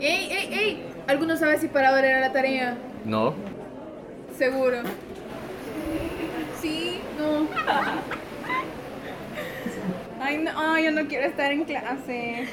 ¡Ey, 0.00 0.28
ey, 0.30 0.54
ey! 0.54 0.84
¿Alguno 1.08 1.36
sabe 1.36 1.58
si 1.58 1.68
para 1.68 1.88
ahora 1.88 2.08
era 2.08 2.20
la 2.20 2.32
tarea? 2.32 2.76
No. 3.04 3.34
Seguro. 4.36 4.78
Sí, 6.60 7.00
no. 7.18 7.48
Ay, 10.20 10.38
no, 10.38 10.50
ay, 10.56 10.84
yo 10.84 10.90
no 10.92 11.08
quiero 11.08 11.26
estar 11.26 11.50
en 11.50 11.64
clase. 11.64 12.48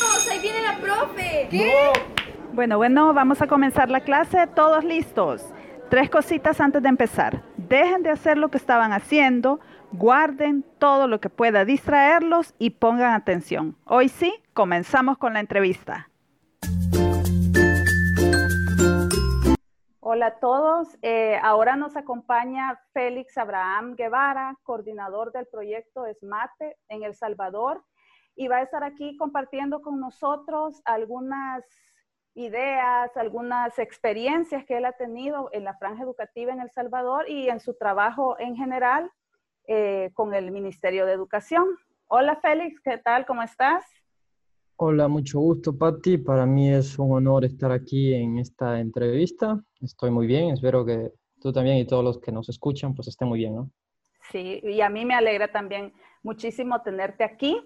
¡Vamos, 0.00 0.28
ahí 0.30 0.38
viene 0.38 0.62
la 0.62 0.76
profe! 0.78 1.48
¿Qué? 1.50 1.72
Bueno, 2.52 2.78
bueno, 2.78 3.12
vamos 3.12 3.42
a 3.42 3.46
comenzar 3.46 3.90
la 3.90 4.00
clase. 4.00 4.46
Todos 4.46 4.84
listos. 4.84 5.44
Tres 5.90 6.08
cositas 6.08 6.60
antes 6.60 6.82
de 6.82 6.88
empezar. 6.88 7.42
Dejen 7.56 8.02
de 8.02 8.10
hacer 8.10 8.38
lo 8.38 8.48
que 8.48 8.56
estaban 8.56 8.92
haciendo, 8.92 9.60
guarden 9.92 10.64
todo 10.78 11.08
lo 11.08 11.20
que 11.20 11.30
pueda 11.30 11.64
distraerlos 11.64 12.54
y 12.58 12.70
pongan 12.70 13.14
atención. 13.14 13.76
Hoy 13.84 14.08
sí, 14.08 14.34
comenzamos 14.52 15.18
con 15.18 15.34
la 15.34 15.40
entrevista. 15.40 16.08
Hola 20.00 20.26
a 20.26 20.38
todos. 20.38 20.96
Eh, 21.02 21.38
ahora 21.42 21.76
nos 21.76 21.96
acompaña 21.96 22.80
Félix 22.92 23.36
Abraham 23.36 23.96
Guevara, 23.96 24.56
coordinador 24.62 25.32
del 25.32 25.46
proyecto 25.46 26.06
ESMATE 26.06 26.76
en 26.88 27.02
El 27.02 27.14
Salvador, 27.14 27.84
y 28.36 28.48
va 28.48 28.58
a 28.58 28.62
estar 28.62 28.84
aquí 28.84 29.16
compartiendo 29.16 29.82
con 29.82 29.98
nosotros 29.98 30.80
algunas 30.84 31.64
ideas, 32.34 33.16
algunas 33.16 33.78
experiencias 33.78 34.64
que 34.64 34.76
él 34.76 34.84
ha 34.84 34.92
tenido 34.92 35.48
en 35.52 35.64
la 35.64 35.76
franja 35.76 36.04
educativa 36.04 36.52
en 36.52 36.60
El 36.60 36.70
Salvador 36.70 37.28
y 37.28 37.48
en 37.48 37.60
su 37.60 37.74
trabajo 37.74 38.38
en 38.38 38.54
general 38.56 39.10
eh, 39.66 40.10
con 40.14 40.34
el 40.34 40.50
Ministerio 40.50 41.06
de 41.06 41.12
Educación. 41.12 41.66
Hola 42.08 42.36
Félix, 42.36 42.80
¿qué 42.80 42.98
tal? 42.98 43.26
¿Cómo 43.26 43.42
estás? 43.42 43.84
Hola, 44.76 45.08
mucho 45.08 45.40
gusto, 45.40 45.76
Patti. 45.76 46.18
Para 46.18 46.44
mí 46.44 46.70
es 46.70 46.98
un 46.98 47.12
honor 47.12 47.44
estar 47.44 47.72
aquí 47.72 48.12
en 48.12 48.38
esta 48.38 48.78
entrevista. 48.78 49.58
Estoy 49.80 50.10
muy 50.10 50.26
bien, 50.26 50.50
espero 50.50 50.84
que 50.84 51.12
tú 51.40 51.52
también 51.52 51.78
y 51.78 51.86
todos 51.86 52.04
los 52.04 52.20
que 52.20 52.30
nos 52.30 52.48
escuchan 52.48 52.94
pues 52.94 53.08
estén 53.08 53.28
muy 53.28 53.38
bien, 53.38 53.56
¿no? 53.56 53.70
Sí, 54.30 54.60
y 54.62 54.80
a 54.82 54.90
mí 54.90 55.04
me 55.04 55.14
alegra 55.14 55.50
también 55.50 55.92
muchísimo 56.22 56.82
tenerte 56.82 57.24
aquí. 57.24 57.58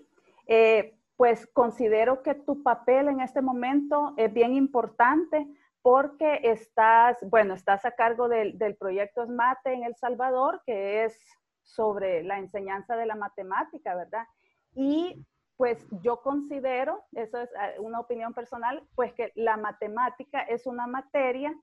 Eh, 0.46 0.94
pues 1.16 1.46
considero 1.52 2.22
que 2.22 2.34
tu 2.34 2.62
papel 2.62 3.08
en 3.08 3.20
este 3.20 3.42
momento 3.42 4.14
es 4.16 4.32
bien 4.32 4.54
importante 4.54 5.46
porque 5.82 6.40
estás, 6.44 7.18
bueno, 7.28 7.54
estás 7.54 7.84
a 7.84 7.90
cargo 7.90 8.28
del, 8.28 8.56
del 8.56 8.76
proyecto 8.76 9.24
SMATE 9.26 9.72
en 9.72 9.84
El 9.84 9.96
Salvador, 9.96 10.62
que 10.64 11.04
es 11.04 11.18
sobre 11.74 12.22
la 12.22 12.38
enseñanza 12.38 12.96
de 12.96 13.06
la 13.06 13.14
matemática, 13.14 13.94
¿verdad? 13.94 14.26
Y 14.74 15.26
pues 15.56 15.86
yo 16.02 16.22
considero, 16.22 17.04
eso 17.12 17.38
es 17.38 17.50
eh, 17.50 17.78
una 17.80 18.00
opinión 18.00 18.32
personal, 18.32 18.82
pues 18.94 19.12
que 19.14 19.32
la 19.34 19.56
matemática 19.56 20.42
es 20.42 20.66
una 20.66 20.86
materia 20.86 21.54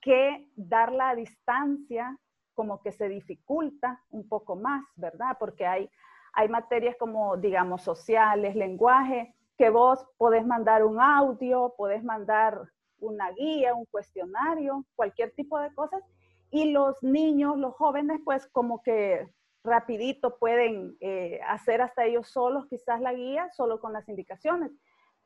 que 0.00 0.48
darla 0.54 1.10
a 1.10 1.14
distancia 1.14 2.16
como 2.54 2.80
que 2.80 2.92
se 2.92 3.08
dificulta 3.08 4.02
un 4.10 4.28
poco 4.28 4.56
más, 4.56 4.84
¿verdad? 4.96 5.36
Porque 5.38 5.66
hay 5.66 5.90
hay 6.32 6.48
materias 6.48 6.96
como, 6.98 7.36
digamos, 7.36 7.82
sociales, 7.82 8.54
lenguaje, 8.54 9.34
que 9.56 9.70
vos 9.70 10.04
podés 10.16 10.46
mandar 10.46 10.84
un 10.84 11.00
audio, 11.00 11.74
podés 11.76 12.02
mandar 12.02 12.60
una 12.98 13.30
guía, 13.32 13.74
un 13.74 13.86
cuestionario, 13.86 14.84
cualquier 14.94 15.32
tipo 15.32 15.58
de 15.58 15.74
cosas. 15.74 16.02
Y 16.50 16.72
los 16.72 17.02
niños, 17.02 17.56
los 17.58 17.74
jóvenes, 17.74 18.20
pues 18.24 18.46
como 18.48 18.82
que 18.82 19.28
rapidito 19.62 20.38
pueden 20.38 20.96
eh, 21.00 21.40
hacer 21.46 21.82
hasta 21.82 22.04
ellos 22.04 22.28
solos 22.28 22.66
quizás 22.68 23.00
la 23.00 23.12
guía, 23.12 23.48
solo 23.50 23.80
con 23.80 23.92
las 23.92 24.08
indicaciones. 24.08 24.72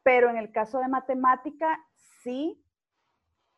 Pero 0.02 0.28
en 0.28 0.36
el 0.36 0.52
caso 0.52 0.80
de 0.80 0.88
matemática, 0.88 1.78
sí 2.22 2.62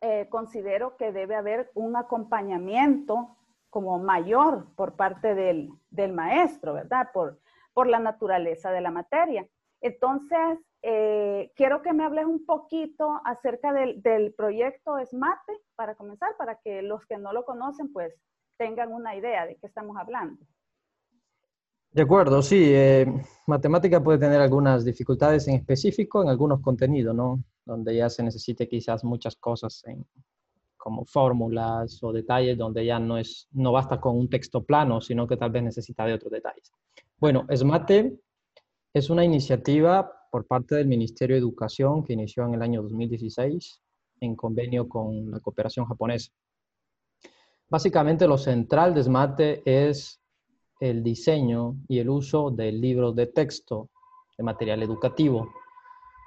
eh, 0.01 0.27
considero 0.29 0.95
que 0.97 1.11
debe 1.11 1.35
haber 1.35 1.71
un 1.73 1.95
acompañamiento 1.95 3.37
como 3.69 3.99
mayor 3.99 4.73
por 4.75 4.95
parte 4.95 5.35
del, 5.35 5.69
maestro, 6.13 6.73
¿verdad? 6.73 7.09
Por, 7.13 7.39
por 7.73 7.87
la 7.87 7.99
naturaleza 7.99 8.71
de 8.71 8.81
la 8.81 8.91
materia. 8.91 9.47
Entonces, 9.81 10.59
eh, 10.81 11.51
quiero 11.55 11.81
que 11.81 11.93
me 11.93 12.05
hables 12.05 12.25
un 12.25 12.45
poquito 12.45 13.19
acerca 13.25 13.73
del, 13.73 14.33
proyecto 14.35 14.97
SMATE 15.05 15.53
para 15.75 15.95
comenzar, 15.95 16.35
para 16.37 16.55
que 16.55 16.81
los 16.81 17.05
que 17.05 17.17
no 17.17 17.33
lo 17.33 17.45
conocen, 17.45 17.91
pues 17.91 18.13
tengan 18.57 18.93
una 18.93 19.15
idea 19.15 19.45
de 19.45 19.57
qué 19.57 19.67
estamos 19.67 19.97
hablando. 19.97 20.43
De 21.91 22.01
acuerdo, 22.03 22.41
sí. 22.41 22.63
Eh, 22.65 23.05
matemática 23.47 24.03
puede 24.03 24.19
tener 24.19 24.39
algunas 24.39 24.85
dificultades 24.85 25.47
en 25.47 25.55
específico 25.55 26.21
en 26.21 26.29
algunos 26.29 26.61
contenidos, 26.61 27.15
¿no? 27.15 27.43
Donde 27.65 27.95
ya 27.95 28.09
se 28.09 28.23
necesite 28.23 28.67
quizás 28.67 29.03
muchas 29.03 29.35
cosas 29.35 29.83
en, 29.85 30.05
como 30.77 31.05
fórmulas 31.05 32.01
o 32.03 32.13
detalles 32.13 32.57
donde 32.57 32.85
ya 32.85 32.99
no, 32.99 33.17
es, 33.17 33.47
no 33.51 33.71
basta 33.71 33.99
con 33.99 34.17
un 34.17 34.29
texto 34.29 34.63
plano, 34.63 35.01
sino 35.01 35.27
que 35.27 35.37
tal 35.37 35.51
vez 35.51 35.63
necesita 35.63 36.05
de 36.05 36.13
otros 36.13 36.31
detalles. 36.31 36.71
Bueno, 37.17 37.45
SMATE 37.53 38.19
es 38.93 39.09
una 39.09 39.25
iniciativa 39.25 40.09
por 40.31 40.45
parte 40.45 40.75
del 40.75 40.87
Ministerio 40.87 41.35
de 41.35 41.41
Educación 41.41 42.03
que 42.03 42.13
inició 42.13 42.45
en 42.45 42.53
el 42.53 42.61
año 42.61 42.81
2016 42.83 43.81
en 44.21 44.35
convenio 44.35 44.87
con 44.87 45.31
la 45.31 45.39
cooperación 45.39 45.85
japonesa. 45.85 46.31
Básicamente 47.69 48.27
lo 48.27 48.37
central 48.37 48.93
de 48.93 49.03
SMATE 49.03 49.63
es 49.65 50.21
el 50.79 51.03
diseño 51.03 51.75
y 51.87 51.99
el 51.99 52.09
uso 52.09 52.51
del 52.51 52.79
libro 52.79 53.11
de 53.11 53.27
texto 53.27 53.89
de 54.37 54.43
material 54.43 54.83
educativo 54.83 55.49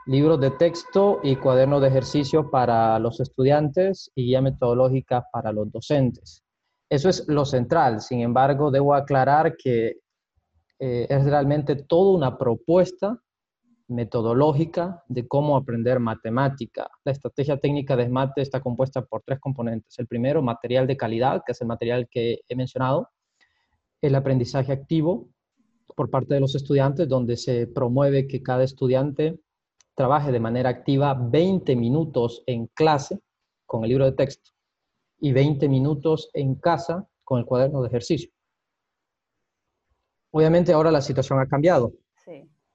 libros 0.06 0.40
de 0.40 0.50
texto 0.50 1.20
y 1.22 1.36
cuadernos 1.36 1.82
de 1.82 1.88
ejercicio 1.88 2.50
para 2.50 2.98
los 2.98 3.20
estudiantes 3.20 4.10
y 4.14 4.24
guía 4.24 4.40
metodológica 4.40 5.26
para 5.32 5.52
los 5.52 5.70
docentes. 5.70 6.42
Eso 6.88 7.08
es 7.08 7.24
lo 7.28 7.44
central. 7.44 8.00
Sin 8.00 8.20
embargo, 8.20 8.70
debo 8.70 8.94
aclarar 8.94 9.56
que 9.56 9.98
eh, 10.78 11.06
es 11.08 11.24
realmente 11.24 11.76
toda 11.76 12.16
una 12.16 12.36
propuesta 12.36 13.18
metodológica 13.86 15.02
de 15.08 15.28
cómo 15.28 15.56
aprender 15.56 16.00
matemática. 16.00 16.88
La 17.04 17.12
estrategia 17.12 17.58
técnica 17.58 17.94
de 17.96 18.06
SMATE 18.06 18.42
está 18.42 18.60
compuesta 18.60 19.02
por 19.02 19.22
tres 19.22 19.38
componentes. 19.38 19.98
El 19.98 20.06
primero, 20.06 20.42
material 20.42 20.86
de 20.86 20.96
calidad, 20.96 21.42
que 21.44 21.52
es 21.52 21.60
el 21.60 21.68
material 21.68 22.08
que 22.10 22.40
he 22.48 22.56
mencionado. 22.56 23.08
El 24.02 24.14
aprendizaje 24.14 24.72
activo 24.72 25.28
por 25.94 26.10
parte 26.10 26.34
de 26.34 26.40
los 26.40 26.54
estudiantes, 26.54 27.08
donde 27.08 27.36
se 27.36 27.66
promueve 27.66 28.26
que 28.26 28.42
cada 28.42 28.64
estudiante 28.64 29.38
trabaje 29.94 30.32
de 30.32 30.40
manera 30.40 30.70
activa 30.70 31.14
20 31.14 31.76
minutos 31.76 32.42
en 32.46 32.66
clase 32.68 33.20
con 33.66 33.84
el 33.84 33.90
libro 33.90 34.06
de 34.06 34.12
texto 34.12 34.50
y 35.18 35.32
20 35.32 35.68
minutos 35.68 36.30
en 36.32 36.54
casa 36.54 37.06
con 37.22 37.38
el 37.38 37.44
cuaderno 37.44 37.82
de 37.82 37.88
ejercicio. 37.88 38.30
Obviamente 40.32 40.72
ahora 40.72 40.90
la 40.90 41.02
situación 41.02 41.38
ha 41.40 41.46
cambiado, 41.46 41.92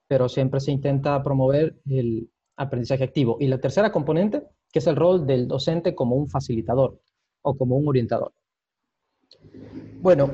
pero 0.07 0.29
siempre 0.29 0.59
se 0.59 0.71
intenta 0.71 1.21
promover 1.23 1.75
el 1.89 2.29
aprendizaje 2.57 3.03
activo. 3.03 3.37
Y 3.39 3.47
la 3.47 3.59
tercera 3.59 3.91
componente, 3.91 4.43
que 4.71 4.79
es 4.79 4.87
el 4.87 4.95
rol 4.95 5.25
del 5.25 5.47
docente 5.47 5.95
como 5.95 6.15
un 6.15 6.27
facilitador 6.27 6.99
o 7.41 7.57
como 7.57 7.77
un 7.77 7.87
orientador. 7.87 8.33
Bueno, 10.01 10.29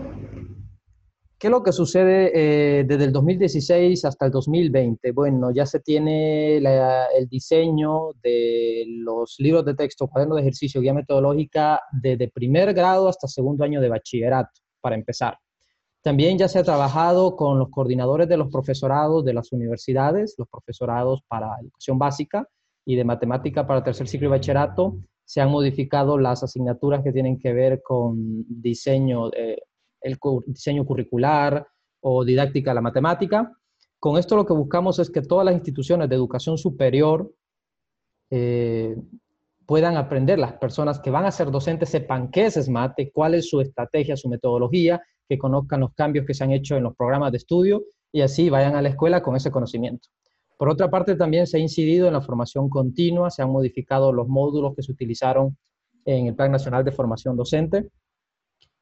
¿Qué 1.41 1.47
es 1.47 1.51
lo 1.51 1.63
que 1.63 1.71
sucede 1.71 2.31
eh, 2.35 2.83
desde 2.83 3.05
el 3.05 3.11
2016 3.11 4.05
hasta 4.05 4.27
el 4.27 4.31
2020? 4.31 5.11
Bueno, 5.11 5.49
ya 5.49 5.65
se 5.65 5.79
tiene 5.79 6.57
el 6.57 7.27
diseño 7.27 8.11
de 8.21 8.85
los 8.87 9.37
libros 9.39 9.65
de 9.65 9.73
texto, 9.73 10.07
cuadernos 10.07 10.35
de 10.35 10.43
ejercicio, 10.43 10.81
guía 10.81 10.93
metodológica 10.93 11.81
desde 11.99 12.29
primer 12.29 12.75
grado 12.75 13.09
hasta 13.09 13.27
segundo 13.27 13.63
año 13.63 13.81
de 13.81 13.89
bachillerato, 13.89 14.51
para 14.81 14.95
empezar. 14.95 15.35
También 16.03 16.37
ya 16.37 16.47
se 16.47 16.59
ha 16.59 16.63
trabajado 16.63 17.35
con 17.35 17.57
los 17.57 17.71
coordinadores 17.71 18.29
de 18.29 18.37
los 18.37 18.51
profesorados 18.51 19.25
de 19.25 19.33
las 19.33 19.51
universidades, 19.51 20.35
los 20.37 20.47
profesorados 20.47 21.23
para 21.27 21.55
educación 21.59 21.97
básica 21.97 22.47
y 22.85 22.95
de 22.95 23.03
matemática 23.03 23.65
para 23.65 23.83
tercer 23.83 24.07
ciclo 24.07 24.27
y 24.27 24.29
bachillerato. 24.29 24.99
Se 25.25 25.41
han 25.41 25.49
modificado 25.49 26.19
las 26.19 26.43
asignaturas 26.43 27.03
que 27.03 27.11
tienen 27.11 27.39
que 27.39 27.51
ver 27.51 27.81
con 27.81 28.45
diseño, 28.47 29.31
eh, 29.33 29.57
el 30.01 30.17
diseño 30.47 30.85
curricular 30.85 31.65
o 32.01 32.25
didáctica 32.25 32.71
de 32.71 32.75
la 32.75 32.81
matemática. 32.81 33.51
Con 33.99 34.17
esto 34.17 34.35
lo 34.35 34.45
que 34.45 34.53
buscamos 34.53 34.99
es 34.99 35.09
que 35.09 35.21
todas 35.21 35.45
las 35.45 35.53
instituciones 35.53 36.09
de 36.09 36.15
educación 36.15 36.57
superior 36.57 37.31
eh, 38.31 38.95
puedan 39.65 39.95
aprender, 39.97 40.39
las 40.39 40.53
personas 40.53 40.99
que 40.99 41.11
van 41.11 41.25
a 41.25 41.31
ser 41.31 41.51
docentes 41.51 41.89
sepan 41.89 42.31
qué 42.31 42.47
es 42.47 42.55
SMATE, 42.55 43.11
cuál 43.11 43.35
es 43.35 43.49
su 43.49 43.61
estrategia, 43.61 44.17
su 44.17 44.27
metodología, 44.27 45.01
que 45.29 45.37
conozcan 45.37 45.81
los 45.81 45.93
cambios 45.93 46.25
que 46.25 46.33
se 46.33 46.43
han 46.43 46.51
hecho 46.51 46.75
en 46.75 46.83
los 46.83 46.95
programas 46.95 47.31
de 47.31 47.37
estudio 47.37 47.83
y 48.11 48.21
así 48.21 48.49
vayan 48.49 48.75
a 48.75 48.81
la 48.81 48.89
escuela 48.89 49.21
con 49.21 49.35
ese 49.35 49.51
conocimiento. 49.51 50.09
Por 50.57 50.69
otra 50.69 50.89
parte, 50.89 51.15
también 51.15 51.47
se 51.47 51.57
ha 51.57 51.59
incidido 51.59 52.07
en 52.07 52.13
la 52.13 52.21
formación 52.21 52.69
continua, 52.69 53.29
se 53.29 53.41
han 53.41 53.49
modificado 53.49 54.11
los 54.11 54.27
módulos 54.27 54.75
que 54.75 54.83
se 54.83 54.91
utilizaron 54.91 55.57
en 56.05 56.27
el 56.27 56.35
Plan 56.35 56.51
Nacional 56.51 56.83
de 56.83 56.91
Formación 56.91 57.37
Docente 57.37 57.89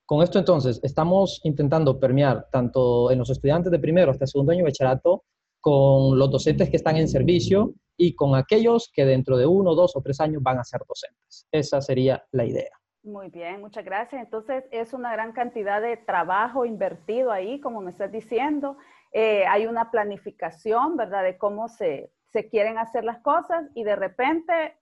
con 0.09 0.23
esto 0.23 0.39
entonces 0.39 0.79
estamos 0.81 1.39
intentando 1.43 1.99
permear 1.99 2.47
tanto 2.51 3.11
en 3.11 3.19
los 3.19 3.29
estudiantes 3.29 3.71
de 3.71 3.77
primero 3.77 4.09
hasta 4.09 4.25
segundo 4.25 4.51
año 4.51 4.61
de 4.61 4.71
bachillerato 4.71 5.23
con 5.59 6.17
los 6.17 6.31
docentes 6.31 6.67
que 6.71 6.77
están 6.77 6.97
en 6.97 7.07
servicio 7.07 7.75
y 7.95 8.15
con 8.15 8.33
aquellos 8.33 8.89
que 8.91 9.05
dentro 9.05 9.37
de 9.37 9.45
uno, 9.45 9.75
dos 9.75 9.95
o 9.95 10.01
tres 10.01 10.19
años 10.19 10.41
van 10.41 10.57
a 10.57 10.63
ser 10.63 10.81
docentes. 10.87 11.47
Esa 11.51 11.79
sería 11.79 12.23
la 12.31 12.43
idea. 12.43 12.71
Muy 13.03 13.29
bien, 13.29 13.61
muchas 13.61 13.85
gracias. 13.85 14.23
Entonces 14.23 14.63
es 14.71 14.93
una 14.93 15.11
gran 15.11 15.31
cantidad 15.31 15.79
de 15.79 15.95
trabajo 15.97 16.65
invertido 16.65 17.31
ahí, 17.31 17.59
como 17.59 17.79
me 17.79 17.91
estás 17.91 18.11
diciendo. 18.11 18.77
Eh, 19.11 19.45
hay 19.45 19.67
una 19.67 19.91
planificación, 19.91 20.97
¿verdad? 20.97 21.21
De 21.21 21.37
cómo 21.37 21.67
se, 21.67 22.11
se 22.31 22.49
quieren 22.49 22.79
hacer 22.79 23.03
las 23.03 23.19
cosas 23.19 23.69
y 23.75 23.83
de 23.83 23.95
repente, 23.95 24.75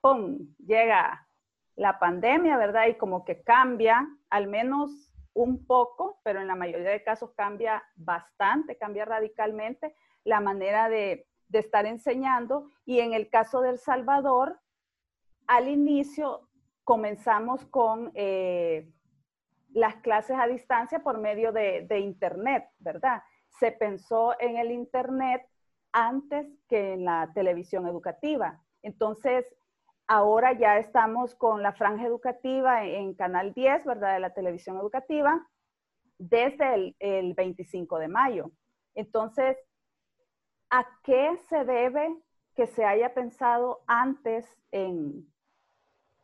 ¡pum!, 0.00 0.38
llega 0.64 1.27
la 1.78 2.00
pandemia, 2.00 2.56
¿verdad? 2.56 2.88
Y 2.88 2.94
como 2.96 3.24
que 3.24 3.40
cambia, 3.42 4.04
al 4.30 4.48
menos 4.48 5.14
un 5.32 5.64
poco, 5.64 6.20
pero 6.24 6.40
en 6.40 6.48
la 6.48 6.56
mayoría 6.56 6.90
de 6.90 7.04
casos 7.04 7.30
cambia 7.36 7.84
bastante, 7.94 8.76
cambia 8.76 9.04
radicalmente 9.04 9.94
la 10.24 10.40
manera 10.40 10.88
de, 10.88 11.28
de 11.46 11.58
estar 11.60 11.86
enseñando. 11.86 12.68
Y 12.84 12.98
en 12.98 13.12
el 13.12 13.30
caso 13.30 13.60
del 13.60 13.78
Salvador, 13.78 14.58
al 15.46 15.68
inicio 15.68 16.48
comenzamos 16.82 17.64
con 17.66 18.10
eh, 18.14 18.90
las 19.72 19.94
clases 19.96 20.36
a 20.36 20.48
distancia 20.48 20.98
por 21.04 21.18
medio 21.18 21.52
de, 21.52 21.86
de 21.88 22.00
Internet, 22.00 22.68
¿verdad? 22.80 23.22
Se 23.60 23.70
pensó 23.70 24.34
en 24.40 24.56
el 24.56 24.72
Internet 24.72 25.48
antes 25.92 26.44
que 26.68 26.94
en 26.94 27.04
la 27.04 27.30
televisión 27.34 27.86
educativa. 27.86 28.60
Entonces, 28.82 29.46
ahora 30.08 30.52
ya 30.54 30.78
estamos 30.78 31.34
con 31.34 31.62
la 31.62 31.72
franja 31.72 32.06
educativa 32.06 32.84
en, 32.84 33.14
Canal 33.14 33.54
10, 33.54 33.84
¿verdad? 33.84 34.14
De 34.14 34.20
la 34.20 34.34
televisión 34.34 34.76
educativa, 34.78 35.46
desde 36.18 36.94
el, 36.98 37.34
25 37.34 37.98
de 37.98 38.08
mayo. 38.08 38.50
Entonces, 38.94 39.56
¿a 40.70 40.84
qué 41.04 41.36
se 41.48 41.64
debe 41.64 42.16
que 42.56 42.66
se 42.66 42.84
haya 42.84 43.14
pensado 43.14 43.84
antes 43.86 44.46
en 44.72 45.32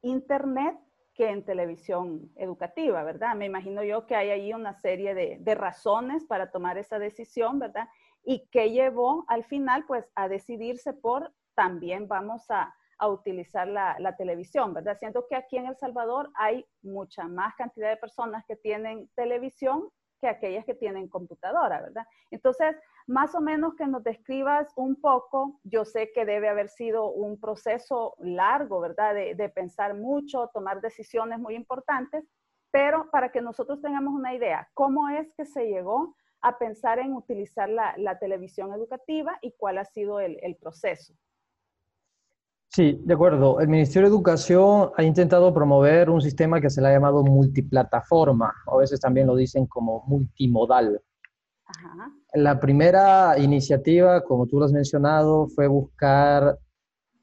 Internet 0.03 0.77
que 1.15 1.31
en 1.31 1.45
televisión 1.45 2.33
educativa, 2.35 3.05
¿verdad? 3.05 3.37
Me 3.37 3.47
imagino 3.47 3.85
yo 3.85 4.05
que 4.07 4.17
hay 4.17 4.31
ahí 4.31 4.53
una 4.53 4.75
serie 4.75 5.15
de, 5.15 5.37
de 5.39 5.55
razones 5.55 6.25
para 6.25 6.51
tomar 6.51 6.77
esa 6.77 6.99
decisión, 6.99 7.61
¿verdad? 7.61 7.89
y 8.25 8.47
que 8.51 8.71
llevó 8.71 9.25
al 9.29 9.45
final 9.45 9.85
pues 9.87 10.11
a 10.15 10.29
decidirse 10.29 10.93
por 10.93 11.33
también 11.55 12.09
vamos 12.09 12.51
a, 12.51 12.75
utilizar 13.09 13.69
la, 13.69 14.15
televisión, 14.17 14.75
¿verdad? 14.75 14.99
Siento 14.99 15.27
que 15.29 15.37
aquí 15.37 15.57
en 15.57 15.67
El 15.67 15.77
Salvador 15.77 16.31
hay 16.35 16.67
mucha 16.83 17.27
más 17.29 17.55
cantidad 17.57 17.91
de 17.91 17.97
personas 17.97 18.45
que 18.47 18.57
tienen 18.57 19.09
televisión 19.15 19.89
que 20.21 20.29
aquellas 20.29 20.65
que 20.65 20.75
tienen 20.75 21.09
computadora, 21.09 21.83
¿verdad? 21.83 22.07
Entonces, 22.31 22.77
más 23.07 23.35
o 23.35 23.41
menos 23.41 23.75
que 23.75 23.87
nos 23.87 24.03
describas 24.03 24.73
un 24.77 25.01
poco, 25.01 25.61
yo 25.65 25.85
sé 25.85 26.13
que 26.15 26.25
debe 26.25 26.49
haber 26.49 26.69
sido 26.69 27.11
un 27.11 27.39
proceso 27.39 28.15
largo, 28.19 28.81
¿verdad? 28.81 29.15
De 29.15 29.49
pensar 29.51 29.95
mucho, 29.95 30.51
tomar 30.55 30.81
decisiones 30.81 31.39
muy 31.39 31.55
importantes, 31.55 32.25
pero 32.71 33.11
para 33.11 33.31
que 33.31 33.43
nosotros 33.43 33.83
tengamos 33.83 34.15
una 34.15 34.35
idea, 34.35 34.69
¿cómo 34.73 35.09
es 35.11 35.31
que 35.37 35.45
se 35.45 35.67
llegó 35.67 36.15
a 36.45 36.59
pensar 36.59 36.99
en 36.99 37.15
utilizar 37.15 37.71
la, 37.71 38.19
televisión 38.19 38.71
educativa 38.75 39.39
y 39.41 39.53
cuál 39.53 39.79
ha 39.79 39.85
sido 39.87 40.21
el, 40.21 40.57
proceso. 40.61 41.15
Sí, 42.75 42.99
de 43.05 43.15
acuerdo. 43.15 43.61
El 43.61 43.69
Ministerio 43.69 44.09
de 44.09 44.17
Educación 44.17 44.91
ha 44.97 45.05
intentado 45.05 45.55
promover 45.55 46.11
un 46.11 46.21
sistema 46.21 46.61
que 46.61 46.69
se 46.69 46.81
le 46.81 46.89
ha 46.89 46.93
llamado 46.93 47.23
multiplataforma, 47.23 48.53
a 48.67 48.77
veces 48.77 48.99
también 48.99 49.29
lo 49.29 49.37
dicen 49.37 49.67
como 49.67 50.03
multimodal. 50.09 51.01
La 52.33 52.59
primera 52.59 53.39
iniciativa, 53.39 54.25
como 54.25 54.49
tú 54.49 54.59
lo 54.59 54.65
has 54.65 54.73
mencionado, 54.73 55.47
fue 55.47 55.69
buscar 55.69 56.59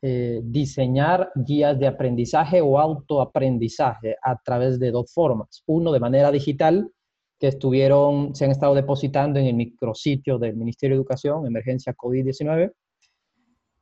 eh, 0.01 0.39
diseñar 0.41 1.33
guías 1.35 1.77
de 1.77 1.87
aprendizaje 1.87 2.61
o 2.61 2.79
autoaprendizaje 2.79 4.15
a 4.23 4.37
través 4.37 4.79
de 4.79 4.89
dos 4.91 5.11
formas. 5.13 5.63
Uno, 5.65 5.91
de 5.91 5.99
manera 5.99 6.31
digital, 6.31 6.89
que 7.37 7.47
estuvieron, 7.49 8.33
se 8.35 8.45
han 8.45 8.51
estado 8.51 8.73
depositando 8.73 9.37
en 9.37 9.47
el 9.47 9.55
micrositio 9.55 10.39
del 10.39 10.55
Ministerio 10.55 10.95
de 10.95 11.01
Educación, 11.01 11.45
emergencia 11.45 11.93
COVID-19, 11.93 12.71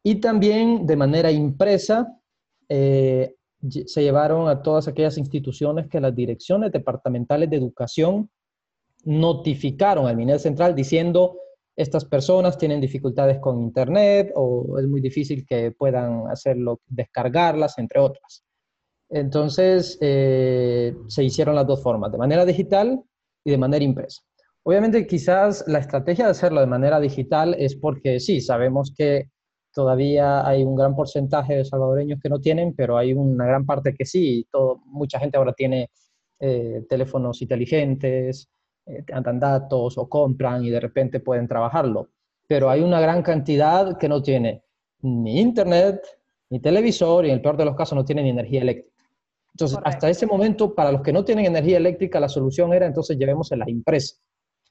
y 0.04 0.16
también 0.16 0.86
de 0.86 0.96
manera 0.96 1.32
impresa 1.32 2.18
eh, 2.68 3.36
se 3.86 4.02
llevaron 4.02 4.48
a 4.48 4.62
todas 4.62 4.88
aquellas 4.88 5.18
instituciones 5.18 5.88
que 5.88 6.00
las 6.00 6.16
direcciones 6.16 6.72
departamentales 6.72 7.50
de 7.50 7.58
educación 7.58 8.30
notificaron 9.04 10.08
al 10.08 10.16
Ministerio 10.16 10.40
Central 10.40 10.76
diciendo 10.76 11.38
estas 11.76 12.06
personas 12.06 12.58
tienen 12.58 12.82
dificultades 12.82 13.40
con 13.40 13.62
Internet 13.62 14.32
o 14.36 14.78
es 14.80 14.88
muy 14.88 15.02
difícil 15.02 15.46
que 15.46 15.72
puedan 15.72 16.28
hacerlo, 16.28 16.82
descargarlas, 16.88 17.78
entre 17.78 18.02
otras. 18.02 18.44
Entonces, 19.10 19.98
eh, 20.02 20.94
se 21.08 21.24
hicieron 21.24 21.56
las 21.56 21.66
dos 21.66 21.82
formas, 21.82 22.12
de 22.12 22.18
manera 22.18 22.46
digital 22.46 23.02
y 23.46 23.52
de 23.52 23.58
manera 23.58 23.84
impresa. 23.84 24.22
Obviamente 24.64 25.08
quizás 25.08 25.64
la 25.68 25.80
estrategia 25.80 26.26
de 26.26 26.32
hacerlo 26.32 26.60
de 26.60 26.68
manera 26.68 27.00
digital 27.00 27.56
es 27.58 27.76
porque 27.76 28.20
sí, 28.20 28.42
sabemos 28.42 28.94
que 28.96 29.30
todavía 29.74 30.48
hay 30.48 30.64
un 30.64 30.76
gran 30.76 30.96
porcentaje 30.96 31.56
de 31.56 31.66
salvadoreños 31.66 32.20
que 32.22 32.30
no 32.30 32.40
tienen, 32.40 32.74
pero 32.74 32.98
hay 32.98 33.14
una 33.14 33.46
gran 33.46 33.66
parte 33.66 33.94
que 33.94 34.06
sí. 34.06 34.48
Todo, 34.52 34.82
mucha 34.86 35.20
gente 35.20 35.38
ahora 35.38 35.54
tiene 35.54 35.90
eh, 36.40 36.86
teléfonos 36.88 37.42
inteligentes, 37.42 38.50
eh, 38.86 39.04
andan 39.14 39.40
datos 39.40 39.98
o 39.98 40.10
compran 40.10 40.64
y 40.64 40.70
de 40.70 40.80
repente 40.80 41.20
pueden 41.20 41.48
trabajarlo. 41.48 42.10
Pero 42.48 42.70
hay 42.70 42.82
una 42.82 43.00
gran 43.00 43.22
cantidad 43.22 43.98
que 43.98 44.10
no 44.10 44.22
tiene 44.22 44.64
ni 45.02 45.40
internet, 45.40 46.02
ni 46.50 46.60
televisor 46.60 47.26
y 47.26 47.30
en 47.30 47.36
el 47.36 47.42
peor 47.42 47.58
de 47.58 47.66
los 47.66 47.76
casos 47.76 47.96
no 47.96 48.06
tiene 48.06 48.24
ni 48.24 48.30
energía 48.30 48.62
eléctrica. 48.62 48.90
Entonces, 49.54 49.80
hasta 49.84 50.10
ese 50.10 50.26
momento, 50.26 50.74
para 50.74 50.92
los 50.92 51.02
que 51.02 51.12
no 51.12 51.26
tienen 51.26 51.46
energía 51.46 51.78
eléctrica, 51.78 52.20
la 52.20 52.30
solución 52.30 52.74
era 52.74 52.86
entonces 52.86 53.18
llevemos 53.18 53.52
en 53.52 53.60
las 53.60 53.68
empresas. 53.68 54.22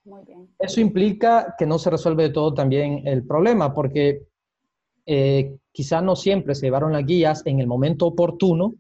Muy 0.05 0.25
bien. 0.25 0.49
Eso 0.59 0.81
implica 0.81 1.55
que 1.59 1.67
no 1.67 1.79
se 1.79 1.91
resuelve 1.91 2.31
todo 2.31 2.55
también 2.55 3.07
el 3.07 3.27
problema, 3.27 3.75
porque 3.75 4.28
eh, 5.11 5.57
quizá 5.73 6.03
no 6.03 6.15
siempre 6.17 6.55
se 6.55 6.67
llevaron 6.67 6.93
las 6.93 7.07
guías 7.07 7.43
en 7.47 7.61
el 7.61 7.67
momento 7.67 8.07
oportuno, 8.07 8.75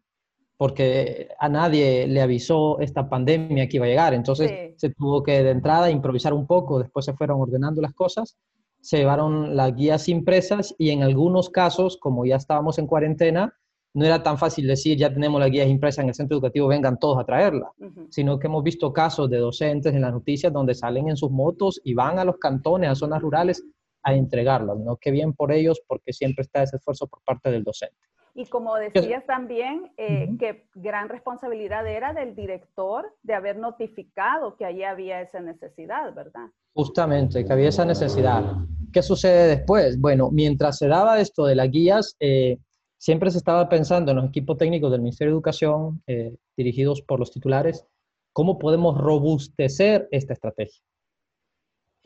porque 0.58 1.28
a 1.38 1.48
nadie 1.48 2.06
le 2.06 2.20
avisó 2.20 2.80
esta 2.80 3.08
pandemia 3.08 3.66
que 3.66 3.78
iba 3.78 3.86
a 3.86 3.88
llegar. 3.88 4.12
Entonces 4.12 4.74
se 4.76 4.90
tuvo 4.90 5.22
que 5.22 5.42
de 5.42 5.50
entrada 5.50 5.90
improvisar 5.90 6.34
un 6.34 6.46
poco, 6.46 6.80
después 6.80 7.06
se 7.06 7.14
fueron 7.14 7.40
ordenando 7.40 7.80
las 7.80 7.94
cosas, 7.94 8.36
se 8.82 8.98
llevaron 8.98 9.56
las 9.56 9.74
guías 9.74 10.06
impresas 10.10 10.74
y 10.76 10.90
en 10.90 11.02
algunos 11.02 11.48
casos, 11.48 11.96
como 11.96 12.26
ya 12.26 12.36
estábamos 12.36 12.78
en 12.78 12.86
cuarentena, 12.86 13.54
no 13.94 14.04
era 14.04 14.22
tan 14.22 14.36
fácil 14.36 14.66
decir, 14.66 14.98
ya 14.98 15.10
tenemos 15.10 15.40
las 15.40 15.50
guías 15.50 15.68
impresas 15.68 16.02
en 16.02 16.10
el 16.10 16.14
centro 16.14 16.36
educativo, 16.36 16.68
vengan 16.68 16.98
todos 16.98 17.18
a 17.18 17.24
traerla, 17.24 17.72
sino 18.10 18.38
que 18.38 18.48
hemos 18.48 18.62
visto 18.62 18.92
casos 18.92 19.30
de 19.30 19.38
docentes 19.38 19.94
en 19.94 20.02
las 20.02 20.12
noticias 20.12 20.52
donde 20.52 20.74
salen 20.74 21.08
en 21.08 21.16
sus 21.16 21.30
motos 21.30 21.80
y 21.84 21.94
van 21.94 22.18
a 22.18 22.24
los 22.24 22.36
cantones, 22.36 22.90
a 22.90 22.94
zonas 22.94 23.22
rurales, 23.22 23.64
a 24.08 24.14
entregarlas, 24.14 24.78
¿no? 24.78 24.96
Qué 24.96 25.10
bien 25.10 25.34
por 25.34 25.52
ellos, 25.52 25.80
porque 25.86 26.12
siempre 26.12 26.42
está 26.42 26.62
ese 26.62 26.76
esfuerzo 26.76 27.06
por 27.06 27.22
parte 27.22 27.50
del 27.50 27.62
docente. 27.62 27.96
Y 28.34 28.46
como 28.46 28.76
decías 28.76 29.26
también, 29.26 29.90
eh, 29.96 30.28
que 30.38 30.68
gran 30.74 31.08
responsabilidad 31.08 31.86
era 31.86 32.12
del 32.12 32.36
director 32.36 33.12
de 33.22 33.34
haber 33.34 33.58
notificado 33.58 34.56
que 34.56 34.64
allí 34.64 34.84
había 34.84 35.20
esa 35.20 35.40
necesidad, 35.40 36.14
¿verdad? 36.14 36.46
Justamente, 36.72 37.44
que 37.44 37.52
había 37.52 37.68
esa 37.68 37.84
necesidad. 37.84 38.44
¿Qué 38.92 39.02
sucede 39.02 39.48
después? 39.48 40.00
Bueno, 40.00 40.30
mientras 40.30 40.78
se 40.78 40.86
daba 40.86 41.20
esto 41.20 41.46
de 41.46 41.56
las 41.56 41.68
guías, 41.70 42.16
eh, 42.20 42.58
siempre 42.96 43.30
se 43.30 43.38
estaba 43.38 43.68
pensando 43.68 44.12
en 44.12 44.18
los 44.18 44.28
equipos 44.28 44.56
técnicos 44.56 44.92
del 44.92 45.00
Ministerio 45.00 45.32
de 45.32 45.36
Educación, 45.36 46.02
eh, 46.06 46.36
dirigidos 46.56 47.02
por 47.02 47.18
los 47.18 47.32
titulares, 47.32 47.84
cómo 48.32 48.58
podemos 48.58 48.96
robustecer 48.96 50.08
esta 50.12 50.34
estrategia. 50.34 50.80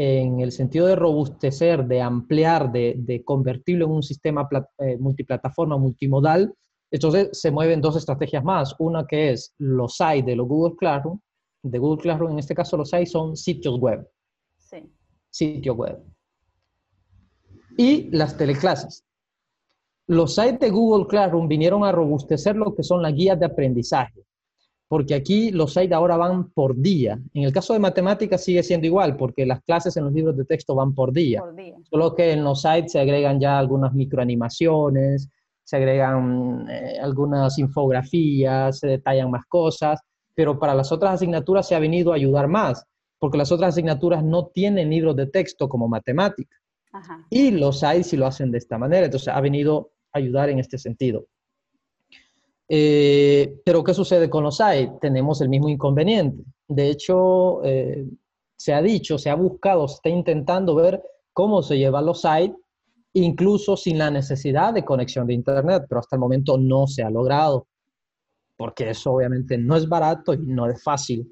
En 0.04 0.40
el 0.40 0.50
sentido 0.50 0.88
de 0.88 0.96
robustecer, 0.96 1.86
de 1.86 2.00
ampliar, 2.00 2.72
de, 2.72 3.22
convertirlo 3.24 3.84
en 3.84 3.92
un 3.92 4.02
sistema 4.02 4.48
eh, 4.78 4.96
multiplataforma, 4.98 5.78
multimodal, 5.78 6.52
entonces 6.90 7.28
se 7.32 7.52
mueven 7.52 7.80
dos 7.80 7.96
estrategias 7.96 8.42
más. 8.42 8.74
Una 8.80 9.06
que 9.06 9.30
es 9.30 9.54
los 9.58 9.96
sites 9.96 10.26
de 10.26 10.34
los 10.34 10.48
Google 10.48 10.76
Classroom, 10.76 11.20
de 11.62 11.78
Google 11.78 12.02
Classroom, 12.02 12.32
en 12.32 12.38
este 12.40 12.54
caso 12.54 12.76
los 12.76 12.90
sites 12.90 13.12
son 13.12 13.36
sitios 13.36 13.78
web. 13.78 14.04
Sí. 14.56 14.92
Sitio 15.30 15.74
web. 15.74 16.02
Y 17.76 18.10
las 18.10 18.36
teleclases 18.36 19.04
los 20.08 20.34
sites 20.34 20.60
de 20.60 20.70
Google 20.70 21.06
Classroom 21.06 21.48
vinieron 21.48 21.84
a 21.84 21.92
robustecer 21.92 22.56
lo 22.56 22.74
que 22.74 22.82
son 22.82 23.02
las 23.02 23.14
guías 23.14 23.38
de 23.38 23.46
aprendizaje, 23.46 24.24
porque 24.92 25.14
aquí 25.14 25.50
los 25.50 25.72
sites 25.72 25.92
ahora 25.92 26.18
van 26.18 26.50
por 26.50 26.76
día. 26.76 27.18
En 27.32 27.44
el 27.44 27.52
caso 27.54 27.72
de 27.72 27.78
matemáticas 27.78 28.44
sigue 28.44 28.62
siendo 28.62 28.86
igual, 28.86 29.16
porque 29.16 29.46
las 29.46 29.62
clases 29.62 29.96
en 29.96 30.04
los 30.04 30.12
libros 30.12 30.36
de 30.36 30.44
texto 30.44 30.74
van 30.74 30.94
por 30.94 31.14
día. 31.14 31.42
Solo 31.88 32.14
que 32.14 32.32
en 32.32 32.44
los 32.44 32.60
sites 32.60 32.92
se 32.92 33.00
agregan 33.00 33.40
ya 33.40 33.58
algunas 33.58 33.94
microanimaciones, 33.94 35.30
se 35.64 35.76
agregan 35.76 36.66
eh, 36.68 36.98
algunas 37.00 37.58
infografías, 37.58 38.80
se 38.80 38.86
detallan 38.86 39.30
más 39.30 39.46
cosas, 39.46 39.98
pero 40.34 40.58
para 40.58 40.74
las 40.74 40.92
otras 40.92 41.14
asignaturas 41.14 41.66
se 41.66 41.74
ha 41.74 41.78
venido 41.78 42.12
a 42.12 42.16
ayudar 42.16 42.46
más, 42.48 42.84
porque 43.18 43.38
las 43.38 43.50
otras 43.50 43.70
asignaturas 43.70 44.22
no 44.22 44.48
tienen 44.48 44.90
libros 44.90 45.16
de 45.16 45.26
texto 45.26 45.70
como 45.70 45.88
matemáticas. 45.88 46.60
Ajá. 46.92 47.26
Y 47.30 47.50
los 47.50 47.82
hay 47.82 48.04
si 48.04 48.18
lo 48.18 48.26
hacen 48.26 48.50
de 48.50 48.58
esta 48.58 48.76
manera. 48.76 49.06
Entonces 49.06 49.28
ha 49.28 49.40
venido 49.40 49.92
a 50.12 50.18
ayudar 50.18 50.50
en 50.50 50.58
este 50.58 50.76
sentido. 50.76 51.24
Eh, 52.74 53.60
pero 53.66 53.84
¿qué 53.84 53.92
sucede 53.92 54.30
con 54.30 54.44
los 54.44 54.58
hay? 54.58 54.90
Tenemos 54.98 55.42
el 55.42 55.50
mismo 55.50 55.68
inconveniente. 55.68 56.42
De 56.66 56.88
hecho, 56.88 57.62
eh, 57.64 58.08
se 58.56 58.72
ha 58.72 58.80
dicho, 58.80 59.18
se 59.18 59.28
ha 59.28 59.34
buscado, 59.34 59.86
se 59.86 59.96
está 59.96 60.08
intentando 60.08 60.74
ver 60.74 61.02
cómo 61.34 61.62
se 61.62 61.76
llevan 61.76 62.06
los 62.06 62.22
sites, 62.22 62.56
incluso 63.12 63.76
sin 63.76 63.98
la 63.98 64.10
necesidad 64.10 64.72
de 64.72 64.86
conexión 64.86 65.26
de 65.26 65.34
Internet, 65.34 65.84
pero 65.86 65.98
hasta 65.98 66.16
el 66.16 66.20
momento 66.20 66.56
no 66.56 66.86
se 66.86 67.02
ha 67.02 67.10
logrado, 67.10 67.66
porque 68.56 68.88
eso 68.88 69.12
obviamente 69.12 69.58
no 69.58 69.76
es 69.76 69.86
barato 69.86 70.32
y 70.32 70.38
no 70.38 70.66
es 70.66 70.82
fácil, 70.82 71.30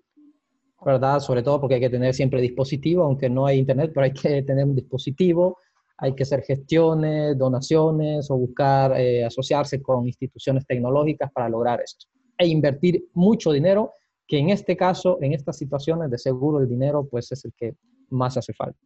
¿verdad? 0.85 1.21
Sobre 1.21 1.43
todo 1.43 1.59
porque 1.59 1.77
hay 1.77 1.81
que 1.81 1.89
tener 1.89 2.13
siempre 2.13 2.43
dispositivo, 2.43 3.05
aunque 3.05 3.31
no 3.31 3.47
hay 3.47 3.61
Internet, 3.61 3.93
pero 3.95 4.05
hay 4.05 4.13
que 4.13 4.43
tener 4.43 4.67
un 4.67 4.75
dispositivo, 4.75 5.57
hay 6.03 6.15
que 6.15 6.23
hacer 6.23 6.43
gestiones, 6.43 7.37
donaciones 7.37 8.31
o 8.31 8.37
buscar 8.37 8.99
eh, 8.99 9.25
asociarse 9.25 9.83
con 9.83 10.07
instituciones 10.07 10.67
tecnológicas 10.67 11.31
para 11.31 11.49
lograr 11.49 11.81
esto. 11.83 12.07
E 12.39 12.47
invertir 12.47 13.05
mucho 13.13 13.53
dinero, 13.53 13.93
que 14.27 14.39
en 14.39 14.49
este 14.49 14.79
caso, 14.79 15.19
en 15.21 15.35
estas 15.35 15.59
situaciones, 15.59 16.11
de 16.11 16.17
seguro 16.17 16.61
el 16.61 16.69
dinero 16.69 17.07
pues 17.07 17.31
es 17.33 17.45
el 17.45 17.53
que 17.55 17.75
más 18.09 18.39
hace 18.39 18.55
falta. 18.55 18.79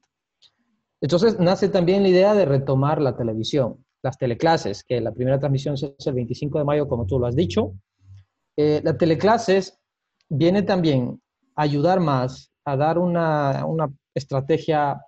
Entonces 1.01 1.39
nace 1.39 1.69
también 1.69 2.03
la 2.03 2.09
idea 2.09 2.35
de 2.35 2.47
retomar 2.47 3.01
la 3.01 3.17
televisión, 3.17 3.85
las 4.03 4.19
teleclases, 4.19 4.83
que 4.83 5.01
la 5.01 5.13
primera 5.13 5.39
transmisión 5.39 5.75
es 5.75 6.07
el 6.07 6.15
25 6.15 6.59
de 6.59 6.65
mayo, 6.65 6.89
como 6.89 7.07
tú 7.07 7.21
lo 7.21 7.27
has 7.27 7.37
dicho. 7.37 7.75
Eh, 8.57 8.81
la 8.83 8.97
teleclases 8.99 9.79
viene 10.29 10.63
también 10.63 11.21
a 11.55 11.63
ayudar 11.63 12.01
más 12.01 12.51
a 12.65 12.77
dar 12.77 12.99
una, 12.99 13.65
una 13.67 13.89
estrategia 14.15 15.01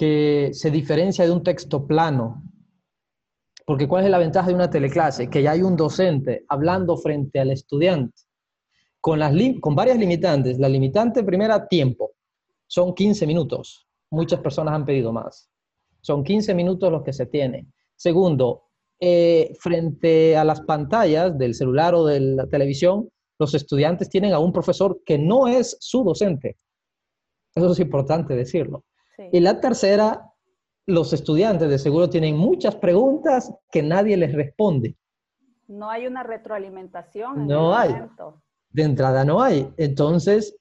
que 0.00 0.48
se 0.54 0.70
diferencia 0.70 1.26
de 1.26 1.30
un 1.30 1.42
texto 1.42 1.86
plano. 1.86 2.42
Porque 3.66 3.86
¿cuál 3.86 4.06
es 4.06 4.10
la 4.10 4.16
ventaja 4.16 4.48
de 4.48 4.54
una 4.54 4.70
teleclase? 4.70 5.28
Que 5.28 5.42
ya 5.42 5.50
hay 5.50 5.60
un 5.60 5.76
docente 5.76 6.46
hablando 6.48 6.96
frente 6.96 7.38
al 7.38 7.50
estudiante 7.50 8.22
con, 8.98 9.18
las 9.18 9.34
con 9.60 9.74
varias 9.74 9.98
limitantes. 9.98 10.58
La 10.58 10.70
limitante 10.70 11.22
primera, 11.22 11.68
tiempo. 11.68 12.12
Son 12.66 12.94
15 12.94 13.26
minutos. 13.26 13.86
Muchas 14.10 14.40
personas 14.40 14.72
han 14.72 14.86
pedido 14.86 15.12
más. 15.12 15.50
Son 16.00 16.24
15 16.24 16.54
minutos 16.54 16.90
los 16.90 17.02
que 17.02 17.12
se 17.12 17.26
tienen. 17.26 17.70
Segundo, 17.94 18.70
eh, 18.98 19.54
frente 19.60 20.34
a 20.34 20.44
las 20.44 20.62
pantallas 20.62 21.36
del 21.36 21.54
celular 21.54 21.94
o 21.94 22.06
de 22.06 22.20
la 22.20 22.46
televisión, 22.46 23.10
los 23.38 23.52
estudiantes 23.52 24.08
tienen 24.08 24.32
a 24.32 24.38
un 24.38 24.50
profesor 24.50 25.02
que 25.04 25.18
no 25.18 25.46
es 25.46 25.76
su 25.78 26.04
docente. 26.04 26.56
Eso 27.54 27.70
es 27.70 27.80
importante 27.80 28.34
decirlo. 28.34 28.82
Y 29.32 29.40
la 29.40 29.60
tercera, 29.60 30.32
los 30.86 31.12
estudiantes 31.12 31.68
de 31.68 31.78
seguro 31.78 32.08
tienen 32.08 32.36
muchas 32.36 32.76
preguntas 32.76 33.52
que 33.70 33.82
nadie 33.82 34.16
les 34.16 34.32
responde. 34.32 34.96
No 35.68 35.90
hay 35.90 36.06
una 36.06 36.22
retroalimentación. 36.22 37.46
no 37.46 37.74
hay. 37.74 37.94
De 38.70 38.82
entrada 38.82 39.24
no 39.24 39.42
hay. 39.42 39.72
Entonces, 39.76 40.56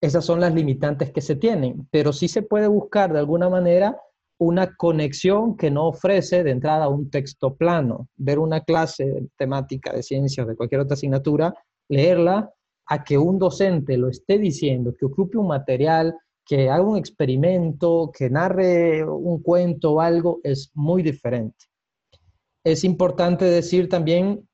esas 0.00 0.24
son 0.24 0.40
las 0.40 0.54
limitantes 0.54 1.12
que 1.12 1.20
se 1.20 1.36
tienen, 1.36 1.88
pero 1.90 2.12
sí 2.12 2.28
se 2.28 2.42
puede 2.42 2.68
buscar 2.68 3.12
de 3.12 3.18
alguna 3.18 3.48
manera 3.48 4.00
una 4.40 4.76
conexión 4.76 5.56
que 5.56 5.70
no 5.70 5.88
ofrece 5.88 6.44
de 6.44 6.52
entrada 6.52 6.88
un 6.88 7.10
texto 7.10 7.56
plano. 7.56 8.08
Ver 8.16 8.38
una 8.38 8.60
clase 8.60 9.28
temática 9.36 9.92
de 9.92 10.02
ciencias 10.02 10.46
de 10.46 10.54
cualquier 10.56 10.80
otra 10.80 10.94
asignatura, 10.94 11.52
leerla, 11.88 12.52
a 12.90 13.04
que 13.04 13.18
un 13.18 13.38
docente 13.38 13.98
lo 13.98 14.08
esté 14.08 14.38
diciendo, 14.38 14.94
que 14.98 15.04
ocupe 15.04 15.36
un 15.36 15.48
material, 15.48 16.16
que 16.48 16.70
haga 16.70 16.82
un 16.82 16.96
experimento, 16.96 18.10
que 18.10 18.30
narre 18.30 19.04
un 19.04 19.42
cuento 19.42 19.92
o 19.92 20.00
algo, 20.00 20.40
es 20.42 20.70
muy 20.72 21.02
diferente. 21.02 21.66
Es 22.64 22.84
importante 22.84 23.44
decir 23.44 23.90
también 23.90 24.48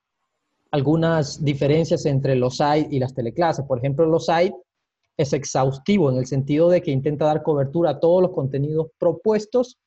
algunas 0.72 1.44
diferencias 1.44 2.04
entre 2.04 2.34
los 2.34 2.56
SAID 2.56 2.90
y 2.90 2.98
las 2.98 3.14
teleclases. 3.14 3.64
Por 3.64 3.78
ejemplo, 3.78 4.06
los 4.06 4.26
SAID 4.26 4.52
es 5.16 5.32
exhaustivo 5.32 6.10
en 6.10 6.16
el 6.16 6.26
sentido 6.26 6.68
de 6.68 6.82
que 6.82 6.90
intenta 6.90 7.26
dar 7.26 7.44
cobertura 7.44 7.90
a 7.90 8.00
todos 8.00 8.22
los 8.22 8.32
contenidos 8.32 8.88
propuestos 8.98 9.78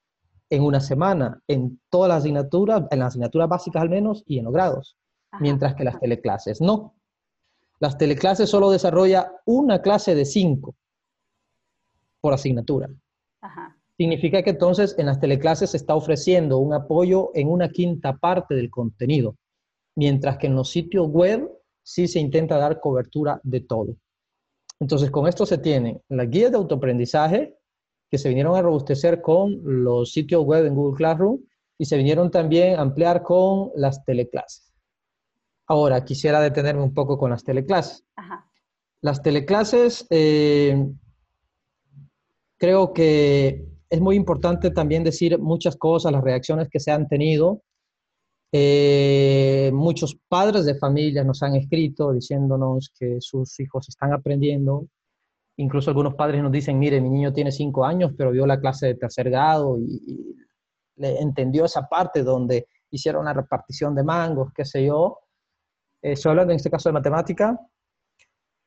en 0.49 0.63
una 0.63 0.79
semana, 0.79 1.41
en 1.45 1.81
todas 1.89 2.07
las 2.07 2.19
asignaturas, 2.19 2.83
en 2.89 2.99
las 2.99 3.09
asignaturas 3.09 3.49
básicas 3.49 3.81
al 3.81 3.89
menos 3.89 4.23
y 4.25 4.39
en 4.39 4.45
los 4.45 4.53
grados, 4.53 4.95
mientras 5.41 5.75
que 5.75 5.83
las 5.83 5.99
teleclases 5.99 6.61
no. 6.61 6.95
Las 7.81 7.97
teleclases 7.97 8.49
solo 8.49 8.71
desarrolla 8.71 9.29
una 9.45 9.81
clase 9.81 10.15
de 10.15 10.23
cinco 10.23 10.73
por 12.27 12.33
asignatura. 12.33 12.89
Significa 13.97 14.43
que 14.43 14.49
entonces 14.49 14.95
en 14.97 15.05
las 15.05 15.17
teleclases 15.17 15.69
se 15.69 15.77
está 15.77 15.95
ofreciendo 15.95 16.57
un 16.57 16.73
apoyo 16.73 17.31
en 17.33 17.47
una 17.47 17.69
quinta 17.69 18.17
parte 18.17 18.53
del 18.53 18.69
contenido, 18.69 19.37
mientras 19.95 20.37
que 20.37 20.47
en 20.47 20.55
los 20.55 20.69
sitios 20.69 21.07
web 21.07 21.49
sí 21.81 22.05
se 22.05 22.19
intenta 22.19 22.57
dar 22.57 22.81
cobertura 22.81 23.39
de 23.43 23.61
todo. 23.61 23.95
Entonces, 24.81 25.09
con 25.09 25.25
esto 25.25 25.45
se 25.45 25.57
tienen 25.57 26.01
las 26.09 26.29
guías 26.29 26.51
de 26.51 26.57
autoaprendizaje 26.57 27.55
que 28.11 28.17
se 28.17 28.27
vinieron 28.27 28.57
a 28.57 28.61
robustecer 28.61 29.21
con 29.21 29.61
los 29.63 30.11
sitios 30.11 30.43
web 30.43 30.65
en 30.65 30.75
Google 30.75 30.97
Classroom 30.97 31.39
y 31.77 31.85
se 31.85 31.95
vinieron 31.95 32.29
también 32.29 32.77
a 32.77 32.81
ampliar 32.81 33.23
con 33.23 33.71
las 33.73 34.03
teleclases. 34.03 34.73
Ahora, 35.65 36.03
quisiera 36.03 36.41
detenerme 36.41 36.83
un 36.83 36.93
poco 36.93 37.17
con 37.17 37.29
las 37.29 37.45
teleclases. 37.45 38.03
Las 38.99 39.21
teleclases 39.21 40.05
eh, 40.09 40.91
creo 42.57 42.93
que 42.93 43.65
es 43.89 44.01
muy 44.01 44.15
importante 44.15 44.71
también 44.71 45.03
decir 45.03 45.39
muchas 45.39 45.75
cosas, 45.77 46.11
las 46.11 46.23
reacciones 46.23 46.69
que 46.69 46.79
se 46.79 46.91
han 46.91 47.07
tenido. 47.07 47.61
Eh, 48.51 49.71
muchos 49.73 50.17
padres 50.27 50.65
de 50.65 50.75
familia 50.75 51.23
nos 51.23 51.43
han 51.43 51.55
escrito 51.55 52.13
diciéndonos 52.13 52.91
que 52.97 53.17
sus 53.19 53.59
hijos 53.59 53.87
están 53.89 54.13
aprendiendo. 54.13 54.87
Incluso 55.57 55.89
algunos 55.89 56.15
padres 56.15 56.41
nos 56.41 56.51
dicen, 56.51 56.77
mire, 56.77 57.01
mi 57.01 57.09
niño 57.09 57.33
tiene 57.33 57.51
cinco 57.51 57.85
años, 57.85 58.11
pero 58.17 58.31
vio 58.31 58.45
la 58.45 58.59
clase 58.59 58.87
de 58.87 58.95
tercer 58.95 59.29
grado 59.29 59.77
y, 59.79 60.35
le 60.99 61.19
entendió 61.19 61.65
esa 61.65 61.87
parte 61.87 62.23
donde 62.23 62.67
hicieron 62.89 63.25
la 63.25 63.33
repartición 63.33 63.93
de 63.93 64.03
mangos, 64.03 64.51
qué 64.51 64.65
sé 64.65 64.83
yo. 64.83 65.19
Eh, 66.01 66.13
estoy 66.13 66.31
hablando 66.31 66.53
en 66.53 66.57
este 66.57 66.71
caso 66.71 66.89
de 66.89 66.93
matemática 66.93 67.59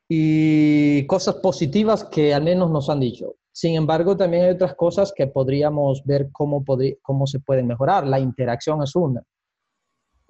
y 0.09 1.05
cosas 1.09 1.37
positivas 1.37 2.05
que 2.05 2.33
al 2.33 2.45
menos 2.45 2.71
nos 2.71 2.89
han 2.89 3.01
dicho. 3.01 3.35
Sin 3.61 3.75
embargo, 3.75 4.17
también 4.17 4.45
hay 4.45 4.51
otras 4.53 4.75
cosas 4.75 5.13
que 5.15 5.27
podríamos 5.27 6.03
ver 6.07 6.31
cómo, 6.33 6.65
cómo 7.03 7.27
se 7.27 7.41
pueden 7.41 7.67
mejorar. 7.67 8.07
La 8.07 8.19
interacción 8.19 8.83
es 8.83 8.97
una. 8.97 9.23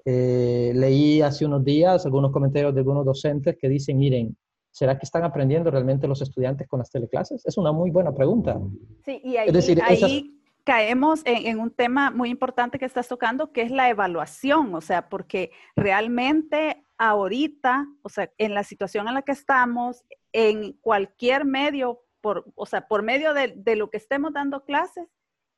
Eh, 0.05 0.73
leí 0.75 1.23
hace 1.23 1.47
unos 1.47 1.63
días 1.63 2.05
algunos 2.05 2.33
comentarios 2.33 2.75
de 2.75 2.81
algunos 2.81 3.05
docentes 3.05 3.57
que 3.57 3.69
dicen, 3.69 3.99
miren, 3.99 4.37
¿será 4.73 4.99
que 4.99 5.05
están 5.05 5.23
aprendiendo 5.23 5.71
realmente 5.71 6.09
los 6.09 6.21
estudiantes 6.21 6.67
con 6.67 6.81
las 6.81 6.91
teleclases? 6.91 7.47
Es 7.47 7.57
una 7.57 7.71
muy 7.71 7.93
buena 7.93 8.13
pregunta. 8.13 8.59
Sí, 9.05 9.21
y 9.23 9.37
ahí, 9.37 9.53
decir, 9.53 9.81
ahí 9.81 10.37
caemos 10.65 11.23
en, 11.25 11.47
en, 11.47 11.61
un 11.61 11.71
tema 11.71 12.11
muy 12.11 12.31
importante 12.31 12.81
que 12.81 12.85
estás 12.85 13.07
tocando, 13.07 13.53
que 13.53 13.63
es 13.63 13.71
la 13.71 13.91
evaluación, 13.91 14.75
o 14.75 14.81
sea, 14.81 15.09
porque 15.09 15.53
realmente 15.77 16.85
ahorita, 16.99 17.87
o 18.03 18.09
sea, 18.09 18.29
en 18.39 18.55
la 18.55 18.65
situación 18.65 19.07
en 19.07 19.15
la 19.15 19.23
que 19.23 19.31
estamos, 19.31 20.03
en 20.33 20.73
cualquier 20.81 21.45
medio 21.45 22.01
por, 22.21 22.45
o 22.55 22.67
sea, 22.67 22.87
por 22.87 23.03
medio 23.03 23.35
de, 23.35 23.77
lo 23.77 23.91
que 23.91 23.97
estemos 23.97 24.33
dando 24.33 24.65
clases, 24.65 25.09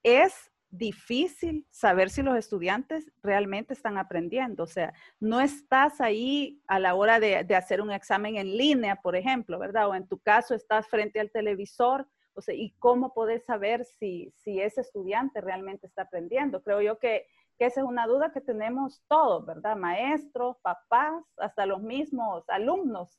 es 0.02 0.50
difícil 0.70 1.66
saber 1.70 2.08
si 2.08 2.22
los 2.22 2.36
estudiantes 2.36 3.10
realmente 3.22 3.74
están 3.74 3.98
aprendiendo. 3.98 4.62
O 4.62 4.66
sea, 4.66 4.94
no 5.20 5.40
estás 5.40 6.00
ahí 6.00 6.62
a 6.66 6.78
la 6.78 6.94
hora 6.94 7.20
de, 7.20 7.54
hacer 7.54 7.80
un 7.80 7.92
examen 7.92 8.36
en 8.36 8.56
línea, 8.56 8.96
por 8.96 9.16
ejemplo, 9.16 9.58
¿verdad? 9.58 9.88
O 9.88 9.94
en 9.94 10.08
tu 10.08 10.18
caso 10.18 10.54
estás 10.54 10.88
frente 10.88 11.20
al 11.20 11.30
televisor. 11.30 12.08
O 12.34 12.40
sea, 12.40 12.54
¿y 12.54 12.74
cómo 12.78 13.12
podés 13.12 13.44
saber 13.44 13.84
si, 13.84 14.32
ese 14.46 14.80
estudiante 14.80 15.42
realmente 15.42 15.86
está 15.86 16.02
aprendiendo? 16.02 16.62
Creo 16.62 16.80
yo 16.80 16.98
que, 16.98 17.26
que 17.58 17.66
esa 17.66 17.80
es 17.80 17.86
una 17.86 18.06
duda 18.06 18.32
que 18.32 18.40
tenemos 18.40 19.02
todos, 19.08 19.44
¿verdad? 19.44 19.76
Maestros, 19.76 20.56
papás, 20.62 21.22
hasta 21.36 21.66
los 21.66 21.82
mismos 21.82 22.48
alumnos 22.48 23.18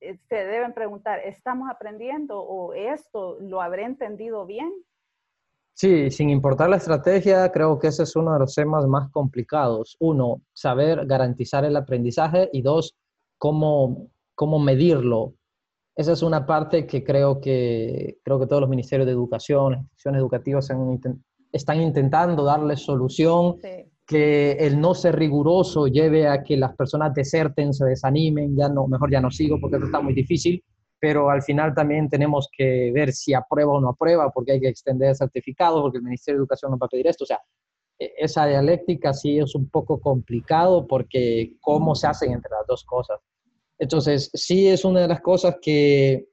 se 0.00 0.34
deben 0.34 0.72
preguntar, 0.72 1.20
¿estamos 1.24 1.68
aprendiendo 1.70 2.40
o 2.40 2.72
esto 2.74 3.38
lo 3.40 3.60
habré 3.60 3.84
entendido 3.84 4.46
bien? 4.46 4.72
Sí, 5.74 6.10
sin 6.10 6.30
importar 6.30 6.68
la 6.68 6.76
estrategia, 6.76 7.50
creo 7.52 7.78
que 7.78 7.88
ese 7.88 8.02
es 8.02 8.14
uno 8.16 8.32
de 8.34 8.40
los 8.40 8.54
temas 8.54 8.86
más 8.86 9.10
complicados. 9.10 9.96
Uno, 10.00 10.42
saber 10.52 11.06
garantizar 11.06 11.64
el 11.64 11.76
aprendizaje 11.76 12.50
y 12.52 12.62
dos, 12.62 12.96
cómo, 13.38 14.10
cómo 14.34 14.58
medirlo. 14.58 15.34
Esa 15.96 16.12
es 16.12 16.22
una 16.22 16.46
parte 16.46 16.86
que 16.86 17.02
creo 17.04 17.40
que, 17.40 18.18
creo 18.22 18.38
que 18.38 18.46
todos 18.46 18.60
los 18.60 18.70
ministerios 18.70 19.06
de 19.06 19.12
educación, 19.12 19.74
instituciones 19.74 20.20
educativas 20.20 20.70
están 21.52 21.80
intentando 21.80 22.44
darle 22.44 22.76
solución. 22.76 23.56
Sí 23.62 23.89
que 24.10 24.54
el 24.54 24.80
no 24.80 24.92
ser 24.92 25.14
riguroso 25.14 25.86
lleve 25.86 26.26
a 26.26 26.42
que 26.42 26.56
las 26.56 26.74
personas 26.74 27.14
deserten, 27.14 27.72
se 27.72 27.84
desanimen, 27.84 28.56
ya 28.56 28.68
no, 28.68 28.88
mejor 28.88 29.08
ya 29.08 29.20
no 29.20 29.30
sigo 29.30 29.60
porque 29.60 29.76
esto 29.76 29.86
está 29.86 30.00
muy 30.00 30.14
difícil. 30.14 30.64
pero 30.98 31.30
al 31.30 31.42
final 31.42 31.72
también 31.74 32.08
tenemos 32.10 32.48
que 32.52 32.90
ver 32.92 33.12
si 33.12 33.34
aprueba 33.34 33.72
o 33.72 33.80
no 33.80 33.90
aprueba, 33.90 34.28
porque 34.32 34.52
hay 34.52 34.60
que 34.60 34.68
extender 34.68 35.14
certificados, 35.14 35.80
porque 35.80 35.98
el 35.98 36.04
Ministerio 36.04 36.38
de 36.38 36.42
Educación 36.42 36.72
nos 36.72 36.80
va 36.80 36.86
a 36.86 36.88
pedir 36.88 37.06
esto. 37.06 37.22
O 37.22 37.26
sea, 37.26 37.40
e, 38.00 38.12
esa 38.18 38.46
dialéctica 38.46 39.14
sí 39.14 39.38
es 39.38 39.54
un 39.54 39.70
poco 39.70 40.00
complicado 40.00 40.88
porque 40.88 41.52
cómo 41.60 41.94
se 41.94 42.08
hacen 42.08 42.32
entre 42.32 42.50
las 42.50 42.66
dos 42.66 42.84
cosas. 42.84 43.20
Entonces, 43.78 44.28
sí 44.34 44.66
es 44.66 44.84
una 44.84 45.02
de 45.02 45.08
las 45.08 45.20
cosas 45.20 45.56
que, 45.62 46.26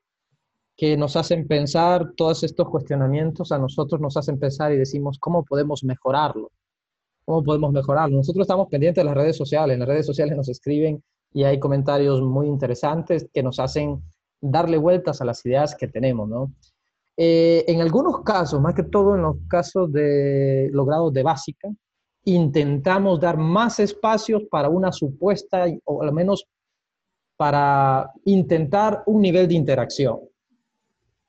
que 0.75 0.97
nos 0.97 1.15
hacen 1.15 1.47
pensar, 1.47 2.13
todos 2.17 2.43
estos 2.43 2.67
cuestionamientos 2.69 3.51
a 3.51 3.59
nosotros 3.59 4.01
nos 4.01 4.17
hacen 4.17 4.39
pensar 4.39 4.73
y 4.73 4.77
decimos, 4.77 5.19
¿cómo 5.19 5.45
podemos 5.45 5.83
mejorarlo? 5.83 6.51
¿Cómo 7.27 7.43
podemos 7.43 7.73
mejorarlo? 7.73 8.15
Nosotros 8.15 8.45
estamos 8.45 8.69
pendientes 8.69 9.03
de 9.03 9.05
las 9.05 9.13
redes 9.13 9.35
sociales, 9.35 9.73
en 9.73 9.81
las 9.81 9.89
redes 9.89 10.05
sociales 10.05 10.37
nos 10.37 10.47
escriben 10.47 11.03
y 11.33 11.43
hay 11.43 11.59
comentarios 11.59 12.21
muy 12.21 12.47
interesantes 12.47 13.27
que 13.33 13.43
nos 13.43 13.59
hacen 13.59 14.01
darle 14.39 14.77
vueltas 14.77 15.19
a 15.19 15.25
las 15.25 15.45
ideas 15.45 15.75
que 15.75 15.89
tenemos, 15.89 16.29
¿no? 16.29 16.53
Eh, 17.17 17.65
en 17.67 17.81
algunos 17.81 18.21
casos, 18.21 18.61
más 18.61 18.73
que 18.73 18.83
todo 18.83 19.15
en 19.15 19.23
los 19.23 19.35
casos 19.49 19.91
de 19.91 20.69
los 20.71 20.85
grados 20.85 21.11
de 21.11 21.23
básica, 21.23 21.67
intentamos 22.23 23.19
dar 23.19 23.35
más 23.35 23.81
espacios 23.81 24.43
para 24.49 24.69
una 24.69 24.93
supuesta, 24.93 25.65
o 25.83 26.03
al 26.03 26.13
menos 26.13 26.47
para 27.35 28.09
intentar 28.23 29.03
un 29.05 29.21
nivel 29.21 29.49
de 29.49 29.55
interacción. 29.55 30.21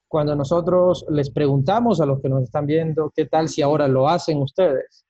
Cuando 0.07 0.37
nosotros 0.37 1.05
les 1.11 1.29
preguntamos 1.29 2.01
a 2.01 2.07
los 2.07 2.21
que 2.21 2.29
nos 2.29 2.45
están 2.45 2.67
viendo, 2.67 3.11
¿qué 3.13 3.27
tal 3.27 3.49
si 3.49 3.63
ahora 3.63 3.89
lo 3.89 4.09
hacen 4.09 4.39
ustedes? 4.39 5.08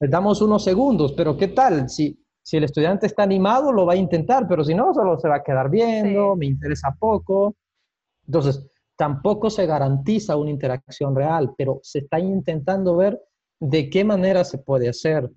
Les 0.00 0.10
damos 0.10 0.40
unos 0.42 0.64
segundos, 0.64 1.12
pero 1.12 1.36
¿qué 1.36 1.48
tal 1.48 1.88
si 1.88 2.18
si 2.48 2.56
el 2.56 2.64
estudiante 2.64 3.04
está 3.04 3.24
animado, 3.24 3.72
lo 3.72 3.84
va 3.84 3.92
a 3.92 3.96
intentar, 3.96 4.48
pero 4.48 4.64
si 4.64 4.74
no, 4.74 4.94
solo 4.94 5.18
se 5.18 5.28
va 5.28 5.36
a 5.36 5.42
quedar 5.42 5.68
viendo, 5.68 6.34
me 6.34 6.46
interesa 6.46 6.96
poco. 6.98 7.56
Entonces, 8.24 8.66
tampoco 8.96 9.50
se 9.50 9.66
garantiza 9.66 10.34
una 10.34 10.48
interacción 10.48 11.14
real, 11.14 11.52
pero 11.58 11.78
se 11.82 11.98
está 11.98 12.18
intentando 12.18 12.96
ver 12.96 13.20
de 13.60 13.90
qué 13.90 14.02
manera 14.02 14.44
se 14.44 14.56
puede 14.56 14.88
hacer. 14.88 15.30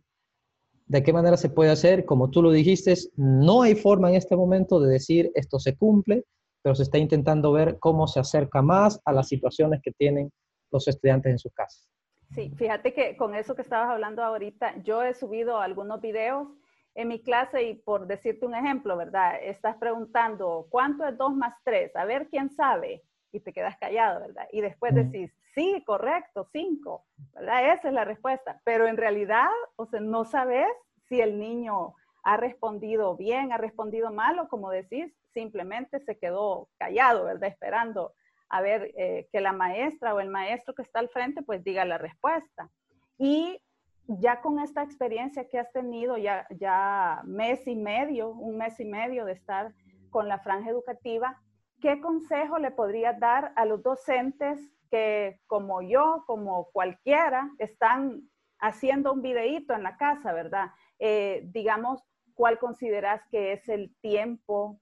De 0.86 1.03
qué 1.03 1.12
manera 1.12 1.36
se 1.36 1.50
puede 1.50 1.72
hacer, 1.72 2.06
como 2.06 2.30
tú 2.30 2.41
lo 2.41 2.50
dijiste, 2.50 2.96
no 3.18 3.63
hay 3.63 3.75
forma 3.75 4.08
en 4.08 4.15
este 4.15 4.38
momento 4.38 4.80
de 4.80 4.94
decir 4.94 5.34
esto 5.36 5.60
se 5.60 5.75
cumple, 5.75 6.24
pero 6.62 6.75
se 6.75 6.84
está 6.84 6.98
intentando 6.98 7.51
ver 7.51 7.77
cómo 7.77 8.08
se 8.08 8.22
acerca 8.22 8.62
más 8.62 9.01
a 9.03 9.12
las 9.12 9.27
situaciones 9.27 9.82
que 9.84 9.91
tienen 9.91 10.32
los 10.72 10.88
estudiantes 10.88 11.30
en 11.30 11.39
sus 11.39 11.51
casas. 11.51 11.89
Sí, 12.34 12.50
fíjate 12.58 12.94
que 12.94 13.18
con 13.18 13.36
eso 13.36 13.56
que 13.56 13.62
estabas 13.62 13.90
hablando 13.90 14.24
ahorita, 14.24 14.76
yo 14.84 15.04
he 15.04 15.14
subido 15.14 15.60
algunos 15.60 16.00
videos 16.00 16.48
en 16.96 17.10
mi 17.10 17.22
clase 17.22 17.64
y 17.64 17.76
por 17.76 18.08
decirte 18.08 18.46
un 18.46 18.56
ejemplo, 18.56 18.96
¿verdad? 18.96 19.36
Estás 19.42 19.76
preguntando, 19.78 20.68
¿cuánto 20.70 21.06
es 21.06 21.18
2 21.18 21.34
más 21.36 21.56
3? 21.64 21.96
A 21.96 22.06
ver 22.06 22.30
quién 22.30 22.50
sabe. 22.50 23.04
Y 23.34 23.40
te 23.40 23.54
quedas 23.54 23.78
callado, 23.78 24.22
¿verdad? 24.22 24.48
Y 24.52 24.60
después 24.60 24.94
decís, 24.94 25.32
sí, 25.56 25.84
correcto, 25.86 26.50
5, 26.52 27.06
¿verdad? 27.34 27.74
Esa 27.74 27.88
es 27.88 27.94
la 27.94 28.04
respuesta. 28.04 28.62
Pero 28.66 28.88
en 28.88 28.98
realidad, 28.98 29.48
o 29.78 29.86
sea, 29.86 30.02
no 30.02 30.26
sabes 30.26 30.68
si 31.08 31.22
el 31.22 31.40
niño 31.40 31.96
ha 32.24 32.38
respondido 32.38 33.16
bien, 33.16 33.54
ha 33.54 33.58
respondido 33.58 34.12
mal 34.12 34.38
o 34.40 34.50
como 34.50 34.70
decís, 34.70 35.14
simplemente 35.34 36.00
se 36.02 36.18
quedó 36.18 36.70
callado, 36.78 37.24
¿verdad? 37.24 37.50
Esperando 37.50 38.14
a 38.51 38.62
ver 38.62 38.91
eh, 38.98 39.27
que 39.31 39.39
la 39.39 39.53
maestra 39.53 40.13
o 40.13 40.20
el 40.20 40.29
maestro 40.29 40.75
que 40.75 40.81
está 40.81 41.00
al 41.00 41.10
frente 41.10 41.41
pues 41.41 41.63
diga 41.63 41.86
la 41.86 41.98
respuesta. 41.98 42.70
Y 43.17 43.62
ya 44.08 44.41
con 44.41 44.60
esta 44.60 44.84
experiencia 44.84 45.48
que 45.48 45.58
has 45.58 45.72
tenido, 45.72 46.17
ya, 46.17 46.46
ya 46.50 47.22
mes 47.24 47.65
y 47.65 47.75
medio, 47.75 48.29
un 48.29 48.58
mes 48.58 48.77
y 48.79 48.86
medio 48.86 49.24
de 49.25 49.34
estar 49.34 49.74
con 50.10 50.27
la 50.27 50.39
franja 50.39 50.70
educativa, 50.70 51.41
¿qué 51.79 52.01
consejo 52.01 52.60
le 52.60 52.72
podrías 52.72 53.17
dar 53.20 53.53
a 53.55 53.63
los 53.65 53.81
docentes 53.84 54.60
que 54.89 55.39
como 55.48 55.81
yo, 55.81 56.25
como 56.27 56.70
cualquiera, 56.74 57.50
están 57.58 58.29
haciendo 58.60 59.13
un 59.13 59.22
videíto 59.22 59.74
en 59.74 59.84
la 59.84 59.96
casa, 59.96 60.34
¿verdad? 60.34 60.72
Eh, 61.00 61.43
digamos, 61.46 62.03
¿cuál 62.34 62.60
consideras 62.60 63.21
que 63.32 63.54
es 63.54 63.69
el 63.69 63.95
tiempo 64.02 64.82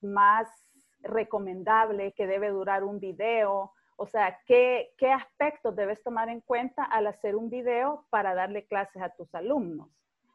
más 0.00 0.71
recomendable 1.02 2.12
que 2.12 2.26
debe 2.26 2.50
durar 2.50 2.84
un 2.84 3.00
video? 3.00 3.72
O 3.96 4.06
sea, 4.06 4.38
¿qué, 4.46 4.94
aspectos 5.14 5.76
debes 5.76 6.02
tomar 6.02 6.28
en 6.28 6.40
cuenta 6.40 6.84
al 6.84 7.06
hacer 7.06 7.36
un 7.36 7.50
video 7.50 8.06
para 8.10 8.34
darle 8.34 8.66
clases 8.66 9.02
a 9.02 9.10
tus 9.10 9.34
alumnos? 9.34 9.88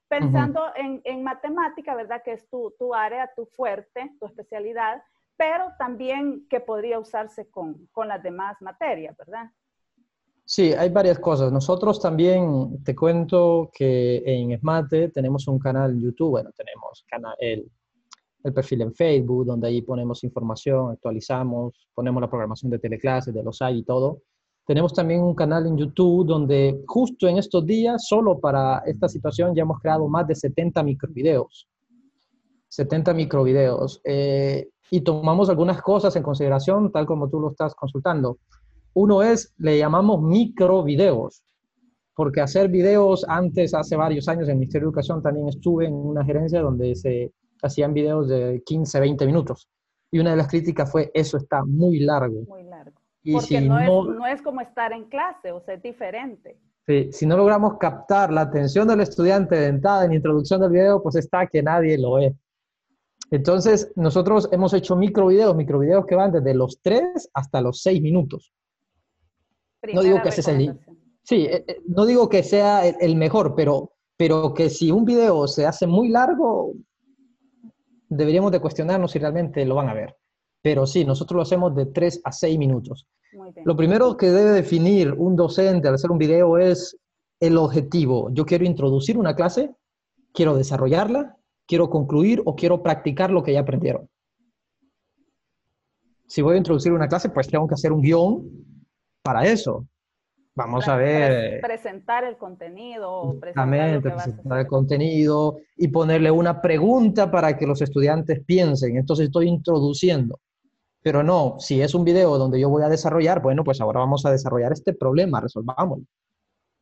Pensando 0.07 0.63
en, 0.75 1.23
matemática, 1.23 1.93
¿verdad? 1.93 2.21
Que 2.23 2.33
es 2.33 2.49
tu, 2.49 2.73
tu, 2.79 2.93
área, 2.93 3.29
tu 3.35 3.45
fuerte, 3.45 4.15
tu 4.19 4.25
especialidad, 4.25 5.03
pero 5.35 5.73
también 5.77 6.47
que 6.49 6.61
podría 6.61 6.97
usarse 6.97 7.49
con, 7.49 7.87
con 7.91 8.07
las 8.07 8.23
demás 8.23 8.55
materias, 8.61 9.17
¿verdad? 9.17 9.51
Sí, 10.45 10.71
hay 10.71 10.89
varias 10.89 11.19
cosas. 11.19 11.51
Nosotros 11.51 11.99
también, 11.99 12.81
te 12.85 12.95
cuento 12.95 13.69
que 13.73 14.23
en 14.25 14.57
SMATE 14.57 15.09
tenemos 15.09 15.45
un 15.49 15.59
canal 15.59 15.91
en 15.91 15.99
YouTube, 15.99 16.29
bueno, 16.29 16.51
tenemos 16.55 17.03
canal, 17.05 17.35
el, 17.37 17.69
el 18.47 18.53
perfil 18.53 18.81
en 18.81 18.93
Facebook, 18.93 19.45
donde 19.45 19.67
ahí 19.67 19.81
ponemos 19.81 20.23
información, 20.23 20.91
actualizamos, 20.91 21.87
ponemos 21.93 22.21
la 22.21 22.29
programación 22.29 22.71
de 22.71 22.79
teleclases, 22.79 23.33
de 23.33 23.43
los 23.43 23.61
hay 23.61 23.79
y 23.79 23.83
todo. 23.83 24.21
Tenemos 24.65 24.93
también 24.93 25.21
un 25.21 25.33
canal 25.33 25.65
en 25.65 25.77
YouTube 25.77 26.27
donde 26.27 26.83
justo 26.85 27.27
en 27.27 27.37
estos 27.37 27.65
días, 27.65 28.05
solo 28.05 28.39
para 28.39 28.79
esta 28.85 29.07
situación, 29.07 29.55
ya 29.55 29.61
hemos 29.61 29.79
creado 29.79 30.07
más 30.09 30.27
de 30.27 30.35
70 30.35 30.83
microvideos. 30.83 31.69
70 32.67 33.13
microvideos. 33.13 34.01
Eh, 34.03 34.67
y 34.91 35.01
tomamos 35.01 35.49
algunas 35.49 35.81
cosas 35.81 36.15
en 36.15 36.23
consideración, 36.23 36.91
tal 36.91 37.05
como 37.05 37.29
tú 37.29 37.39
lo 37.39 37.51
estás 37.51 37.75
consultando. 37.75 38.39
Uno 38.93 39.21
es, 39.21 39.53
le 39.57 39.77
llamamos 39.77 40.21
microvideos, 40.21 41.43
porque 42.15 42.41
hacer 42.41 42.67
videos 42.69 43.25
antes, 43.27 43.73
hace 43.73 43.95
varios 43.95 44.27
años, 44.27 44.47
en 44.47 44.53
el 44.53 44.59
Ministerio 44.59 44.87
de 44.87 44.89
Educación 44.89 45.21
también 45.21 45.47
estuve 45.47 45.85
en 45.85 45.93
una 45.93 46.25
gerencia 46.25 46.61
donde 46.61 46.95
se 46.95 47.31
hacían 47.61 47.93
videos 47.93 48.27
de 48.27 48.61
15, 48.65 48.99
20 48.99 49.25
minutos. 49.25 49.69
Y 50.11 50.19
una 50.19 50.31
de 50.31 50.37
las 50.37 50.47
críticas 50.47 50.91
fue, 50.91 51.11
eso 51.13 51.37
está 51.37 51.63
muy 51.65 51.99
largo. 51.99 52.43
Muy 52.47 52.63
largo. 52.63 52.99
Y 53.23 53.33
Porque 53.33 53.61
no, 53.61 53.79
es, 53.79 53.87
no, 53.87 54.27
es, 54.27 54.41
como 54.41 54.61
estar 54.61 54.93
en 54.93 55.05
clase, 55.05 55.51
o 55.51 55.59
sea, 55.59 55.75
es 55.75 55.83
diferente. 55.83 56.57
Sí, 56.85 57.09
si 57.11 57.25
no 57.25 57.35
logramos 57.35 57.77
captar 57.77 58.31
la 58.31 58.41
atención 58.41 58.87
del 58.87 59.01
estudiante 59.01 59.55
de 59.55 59.67
entrada 59.67 60.05
en 60.05 60.13
introducción 60.13 60.61
del 60.61 60.71
video, 60.71 61.03
pues 61.03 61.15
está 61.17 61.45
que 61.47 61.61
nadie 61.61 61.97
lo 61.97 62.13
ve. 62.13 62.33
Entonces, 63.29 63.91
nosotros 63.97 64.47
hemos 64.53 64.73
hecho 64.73 64.95
microvideos, 64.95 65.53
microvideos 65.55 66.05
que 66.05 66.15
van 66.15 66.31
desde 66.31 66.53
los 66.53 66.79
3 66.81 67.29
hasta 67.33 67.59
los 67.59 67.81
6 67.81 68.01
minutos. 68.01 68.53
no 69.93 70.01
digo 70.01 70.21
que 70.21 70.31
sea 70.31 70.53
el, 70.53 70.79
Sí, 71.27 71.45
eh, 71.45 71.65
eh, 71.67 71.81
no 71.87 72.05
digo 72.05 72.29
que 72.29 72.41
sea 72.41 72.87
el, 72.87 72.95
el 73.01 73.17
mejor, 73.17 73.53
pero, 73.53 73.91
pero 74.15 74.53
que 74.53 74.69
si 74.69 74.91
un 74.91 75.03
video 75.03 75.45
se 75.49 75.65
hace 75.65 75.85
muy 75.85 76.07
largo, 76.07 76.71
deberíamos 78.09 78.51
de 78.51 78.59
cuestionarnos 78.59 79.11
si 79.11 79.19
realmente 79.19 79.65
lo 79.65 79.75
van 79.75 79.89
a 79.89 79.93
ver. 79.93 80.15
Pero 80.61 80.85
sí, 80.85 81.05
nosotros 81.05 81.35
lo 81.37 81.41
hacemos 81.43 81.75
de 81.75 81.87
3 81.87 82.21
a 82.23 82.31
6 82.31 82.57
minutos. 82.57 83.07
Lo 83.63 83.75
primero 83.75 84.17
que 84.17 84.31
debe 84.31 84.51
definir 84.51 85.13
un 85.13 85.35
docente 85.35 85.87
al 85.87 85.95
hacer 85.95 86.11
un 86.11 86.17
video 86.17 86.57
es 86.57 86.97
el 87.39 87.57
objetivo. 87.57 88.29
Yo 88.31 88.45
quiero 88.45 88.65
introducir 88.65 89.17
una 89.17 89.35
clase, 89.35 89.75
quiero 90.33 90.55
desarrollarla, 90.55 91.37
quiero 91.67 91.89
concluir 91.89 92.41
o 92.45 92.55
quiero 92.55 92.81
practicar 92.81 93.29
lo 93.29 93.43
que 93.43 93.53
ya 93.53 93.59
aprendieron. 93.59 94.09
Si 96.25 96.41
voy 96.41 96.55
a 96.55 96.57
introducir 96.57 96.91
una 96.91 97.07
clase, 97.07 97.29
pues 97.29 97.47
tengo 97.47 97.67
que 97.67 97.75
hacer 97.75 97.91
un 97.91 98.01
guion 98.01 98.49
para 99.21 99.45
eso. 99.45 99.85
Vamos 100.57 100.87
a 100.87 100.95
ver. 100.95 101.61
Presentar 101.61 102.23
el 102.23 102.35
contenido. 102.35 103.37
Presentar, 103.39 104.01
presentar 104.01 104.59
el 104.59 104.65
contenido 104.65 105.57
y 105.77 105.87
ponerle 105.89 106.31
una 106.31 106.59
pregunta 106.63 107.29
para 107.29 107.55
que 107.55 107.67
los 107.67 107.79
estudiantes 107.83 108.43
piensen. 108.43 108.97
Entonces 108.97 109.27
estoy 109.27 109.49
introduciendo. 109.49 110.39
Pero 111.03 111.21
no, 111.21 111.57
si 111.59 111.79
es 111.79 111.93
un 111.93 112.03
video 112.03 112.39
donde 112.39 112.59
yo 112.59 112.69
voy 112.69 112.81
a 112.81 112.89
desarrollar, 112.89 113.39
bueno, 113.39 113.63
pues 113.63 113.79
ahora 113.81 113.99
vamos 113.99 114.25
a 114.25 114.31
desarrollar 114.31 114.73
este 114.73 114.93
problema, 114.93 115.39
resolvámoslo. 115.39 116.05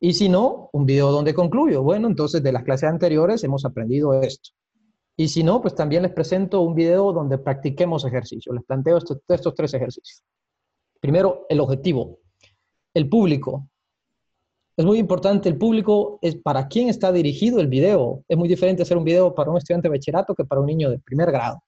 Y 0.00 0.14
si 0.14 0.30
no, 0.30 0.70
un 0.72 0.86
video 0.86 1.12
donde 1.12 1.34
concluyo. 1.34 1.82
Bueno, 1.82 2.08
entonces 2.08 2.42
de 2.42 2.52
las 2.52 2.64
clases 2.64 2.88
anteriores 2.88 3.44
hemos 3.44 3.66
aprendido 3.66 4.18
esto. 4.22 4.52
Y 5.18 5.28
si 5.28 5.44
no, 5.44 5.60
pues 5.60 5.74
también 5.74 6.02
les 6.02 6.12
presento 6.12 6.62
un 6.62 6.74
video 6.74 7.12
donde 7.12 7.36
practiquemos 7.36 8.06
ejercicios. 8.06 8.54
Les 8.54 8.64
planteo 8.64 8.96
estos, 8.96 9.18
estos 9.28 9.54
tres 9.54 9.74
ejercicios. 9.74 10.24
Primero, 10.98 11.44
el 11.50 11.60
objetivo 11.60 12.20
el 12.96 13.10
público. 13.10 13.68
Es 14.74 14.84
muy 14.84 14.98
importante, 14.98 15.50
el 15.50 15.58
público 15.58 16.18
es 16.22 16.34
para 16.36 16.66
quién 16.66 16.88
está 16.88 17.12
dirigido 17.12 17.60
el 17.60 17.66
video. 17.66 18.22
Es 18.26 18.38
muy 18.38 18.48
diferente 18.48 18.82
hacer 18.82 18.96
un 18.96 19.04
video 19.04 19.34
para 19.34 19.50
un 19.50 19.58
estudiante 19.58 19.88
de 19.88 19.96
bachillerato 19.96 20.34
que 20.34 20.44
para 20.44 20.62
un 20.62 20.66
niño 20.66 20.90
de 20.90 20.98
primer 20.98 21.30
grado. 21.30 21.62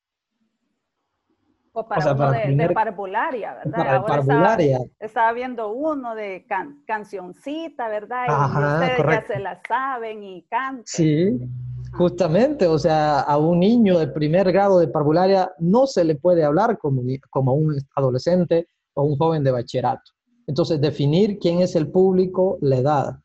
O 1.73 1.87
para 1.87 2.13
uno 2.13 2.33
de, 2.33 2.71
parvularia, 2.71 3.55
¿verdad? 3.63 4.05
parvularia. 4.07 4.81
Estaba, 4.99 5.33
viendo 5.33 5.71
uno 5.71 6.15
de 6.15 6.47
cancioncita, 6.87 7.89
¿verdad? 7.89 8.25
Y 8.27 8.65
ustedes 8.65 9.07
ya 9.07 9.35
se 9.35 9.39
la 9.39 9.61
saben 9.69 10.23
y 10.23 10.43
cantan. 10.49 10.83
Sí, 10.87 11.39
Justamente, 11.93 12.67
o 12.67 12.79
sea, 12.79 13.21
a 13.21 13.39
un 13.39 13.61
niño 13.61 13.99
de 13.99 14.09
primer 14.09 14.53
grado 14.53 14.79
de 14.79 14.89
parvularia 14.89 15.51
no 15.59 15.87
se 15.87 16.05
le 16.05 16.17
puede 16.17 16.45
hablar 16.45 16.77
como, 16.79 17.03
como 17.31 17.51
a 17.51 17.55
un 17.55 17.79
adolescente 17.95 18.69
o 18.95 19.05
un 19.05 19.17
joven 19.17 19.43
de 19.43 19.53
bachillerato. 19.53 20.13
Entonces, 20.49 20.81
definir 20.81 21.39
quién 21.39 21.61
es 21.61 21.77
el 21.77 21.91
público, 21.91 22.57
la 22.63 22.79
edad. 22.79 23.19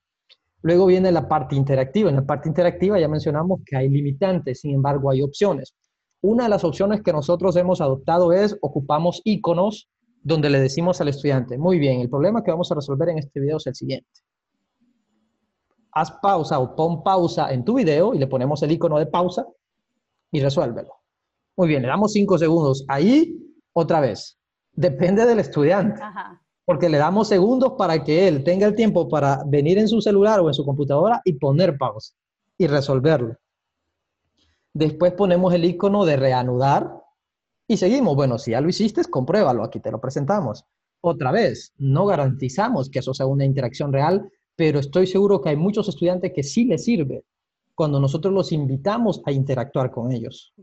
Luego 0.61 0.85
viene 0.85 1.09
la 1.11 1.27
parte 1.27 1.55
interactiva. 1.55 2.09
En 2.09 2.17
la 2.17 2.25
parte 2.25 2.49
interactiva 2.49 2.99
ya 2.99 3.07
mencionamos 3.07 3.61
que 3.65 3.77
hay 3.77 3.89
limitantes, 3.89 4.59
sin 4.59 4.75
embargo, 4.75 5.09
hay 5.09 5.21
opciones. 5.21 5.73
Una 6.21 6.43
de 6.43 6.49
las 6.49 6.65
opciones 6.65 7.01
que 7.01 7.13
nosotros 7.13 7.55
hemos 7.55 7.79
adoptado 7.79 8.33
es 8.33 8.57
ocupamos 8.61 9.21
iconos 9.23 9.89
donde 10.21 10.49
le 10.49 10.59
decimos 10.59 10.99
al 11.01 11.09
estudiante, 11.09 11.57
muy 11.57 11.79
bien, 11.79 11.99
el 11.99 12.09
problema 12.09 12.43
que 12.43 12.51
vamos 12.51 12.71
a 12.71 12.75
resolver 12.75 13.09
en 13.09 13.17
este 13.17 13.41
video 13.41 13.57
es 13.57 13.67
el 13.67 13.75
siguiente. 13.75 14.09
Haz 15.91 16.11
pausa 16.21 16.59
o 16.59 16.75
pon 16.75 17.03
pausa 17.03 17.53
en 17.53 17.63
tu 17.65 17.75
video 17.75 18.13
y 18.13 18.19
le 18.19 18.27
ponemos 18.27 18.63
el 18.63 18.71
icono 18.71 18.99
de 18.99 19.05
pausa 19.05 19.45
y 20.31 20.41
resuélvelo. 20.41 20.93
Muy 21.57 21.67
bien, 21.67 21.81
le 21.81 21.89
damos 21.89 22.13
cinco 22.13 22.37
segundos. 22.37 22.85
Ahí, 22.87 23.37
otra 23.73 23.99
vez, 23.99 24.37
depende 24.73 25.25
del 25.25 25.39
estudiante. 25.39 26.01
Porque 26.65 26.89
le 26.89 26.97
damos 26.97 27.27
segundos 27.27 27.73
para 27.77 28.03
que 28.03 28.27
él 28.27 28.43
tenga 28.43 28.67
el 28.67 28.75
tiempo 28.75 29.09
para 29.09 29.43
venir 29.45 29.77
en 29.77 29.87
su 29.87 30.01
celular 30.01 30.39
o 30.39 30.47
en 30.47 30.53
su 30.53 30.65
computadora 30.65 31.21
y 31.25 31.33
poner 31.33 31.77
pausa 31.77 32.13
y 32.57 32.67
resolverlo. 32.67 33.35
Después 34.73 35.13
ponemos 35.13 35.53
el 35.53 35.65
icono 35.65 36.05
de 36.05 36.15
reanudar 36.15 37.03
y 37.67 37.77
seguimos. 37.77 38.15
Bueno, 38.15 38.37
si 38.37 38.51
ya 38.51 38.61
lo 38.61 38.69
hiciste, 38.69 39.03
compruébalo. 39.05 39.63
Aquí 39.63 39.79
te 39.79 39.91
lo 39.91 39.99
presentamos. 39.99 40.65
Otra 41.01 41.31
vez, 41.31 41.73
no 41.77 42.05
garantizamos 42.05 42.89
que 42.89 42.99
eso 42.99 43.13
sea 43.13 43.25
una 43.25 43.45
interacción 43.45 43.91
real, 43.91 44.31
pero 44.55 44.79
estoy 44.79 45.05
seguro 45.05 45.41
que 45.41 45.49
hay 45.49 45.57
muchos 45.57 45.89
estudiantes 45.89 46.31
que 46.33 46.43
sí 46.43 46.65
les 46.65 46.85
sirve 46.85 47.25
cuando 47.75 47.99
nosotros 47.99 48.33
los 48.33 48.51
invitamos 48.51 49.21
a 49.25 49.31
interactuar 49.31 49.91
con 49.91 50.11
ellos. 50.11 50.53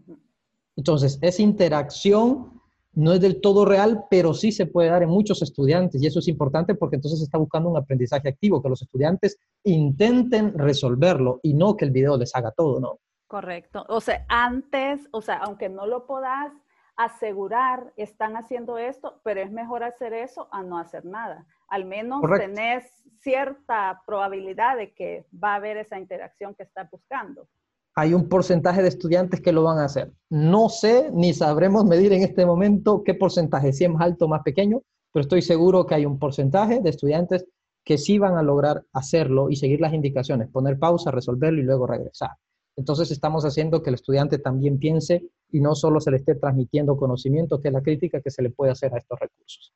Entonces, 0.76 1.18
esa 1.20 1.42
interacción 1.42 2.59
no 2.92 3.12
es 3.12 3.20
del 3.20 3.40
todo 3.40 3.64
real, 3.64 4.04
pero 4.10 4.34
sí 4.34 4.52
se 4.52 4.66
puede 4.66 4.88
dar 4.88 5.02
en 5.02 5.08
muchos 5.08 5.42
estudiantes 5.42 6.02
y 6.02 6.06
eso 6.06 6.18
es 6.18 6.28
importante 6.28 6.74
porque 6.74 6.96
entonces 6.96 7.20
se 7.20 7.24
está 7.24 7.38
buscando 7.38 7.68
un 7.68 7.76
aprendizaje 7.76 8.28
activo, 8.28 8.62
que 8.62 8.68
los 8.68 8.82
estudiantes 8.82 9.38
intenten 9.64 10.58
resolverlo 10.58 11.40
y 11.42 11.54
no 11.54 11.76
que 11.76 11.84
el 11.84 11.90
video 11.90 12.16
les 12.16 12.34
haga 12.34 12.50
todo, 12.50 12.80
¿no? 12.80 12.98
Correcto. 13.26 13.84
O 13.88 14.00
sea, 14.00 14.24
antes, 14.28 15.08
o 15.12 15.22
sea, 15.22 15.36
aunque 15.36 15.68
no 15.68 15.86
lo 15.86 16.06
puedas 16.06 16.52
asegurar, 16.96 17.92
están 17.96 18.36
haciendo 18.36 18.76
esto, 18.76 19.20
pero 19.22 19.40
es 19.40 19.50
mejor 19.50 19.84
hacer 19.84 20.12
eso 20.12 20.48
a 20.52 20.62
no 20.62 20.78
hacer 20.78 21.04
nada. 21.04 21.46
Al 21.68 21.84
menos 21.84 22.20
tenés 22.36 22.84
cierta 23.20 24.02
probabilidad 24.06 24.76
de 24.76 24.92
que 24.92 25.26
va 25.32 25.52
a 25.52 25.56
haber 25.56 25.76
esa 25.76 25.98
interacción 25.98 26.54
que 26.54 26.64
estás 26.64 26.90
buscando. 26.90 27.48
Hay 27.94 28.14
un 28.14 28.28
porcentaje 28.28 28.82
de 28.82 28.88
estudiantes 28.88 29.40
que 29.40 29.52
lo 29.52 29.64
van 29.64 29.78
a 29.78 29.84
hacer. 29.84 30.12
No 30.30 30.68
sé 30.68 31.10
ni 31.12 31.34
sabremos 31.34 31.84
medir 31.84 32.12
en 32.12 32.22
este 32.22 32.46
momento 32.46 33.02
qué 33.04 33.14
porcentaje, 33.14 33.72
si 33.72 33.84
es 33.84 33.90
más 33.90 34.02
alto 34.02 34.26
o 34.26 34.28
más 34.28 34.42
pequeño, 34.42 34.82
pero 35.12 35.22
estoy 35.22 35.42
seguro 35.42 35.86
que 35.86 35.96
hay 35.96 36.06
un 36.06 36.18
porcentaje 36.18 36.80
de 36.80 36.90
estudiantes 36.90 37.46
que 37.84 37.98
sí 37.98 38.18
van 38.18 38.36
a 38.36 38.42
lograr 38.42 38.84
hacerlo 38.92 39.50
y 39.50 39.56
seguir 39.56 39.80
las 39.80 39.92
indicaciones, 39.92 40.48
poner 40.50 40.78
pausa, 40.78 41.10
resolverlo 41.10 41.60
y 41.60 41.64
luego 41.64 41.86
regresar. 41.86 42.30
Entonces 42.76 43.10
estamos 43.10 43.44
haciendo 43.44 43.82
que 43.82 43.90
el 43.90 43.94
estudiante 43.94 44.38
también 44.38 44.78
piense 44.78 45.24
y 45.50 45.60
no 45.60 45.74
solo 45.74 46.00
se 46.00 46.10
le 46.10 46.18
esté 46.18 46.36
transmitiendo 46.36 46.96
conocimiento, 46.96 47.60
que 47.60 47.68
es 47.68 47.74
la 47.74 47.82
crítica 47.82 48.20
que 48.20 48.30
se 48.30 48.42
le 48.42 48.50
puede 48.50 48.72
hacer 48.72 48.94
a 48.94 48.98
estos 48.98 49.18
recursos. 49.18 49.72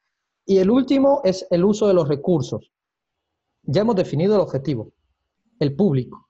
Y 0.46 0.59
el 0.59 0.70
último 0.70 1.20
es 1.24 1.46
el 1.50 1.64
uso 1.64 1.88
de 1.88 1.94
los 1.94 2.09
recursos. 2.09 2.70
Ya 3.62 3.81
hemos 3.81 3.96
definido 3.96 4.35
el 4.35 4.42
objetivo, 4.42 4.92
el 5.59 5.74
público. 5.74 6.23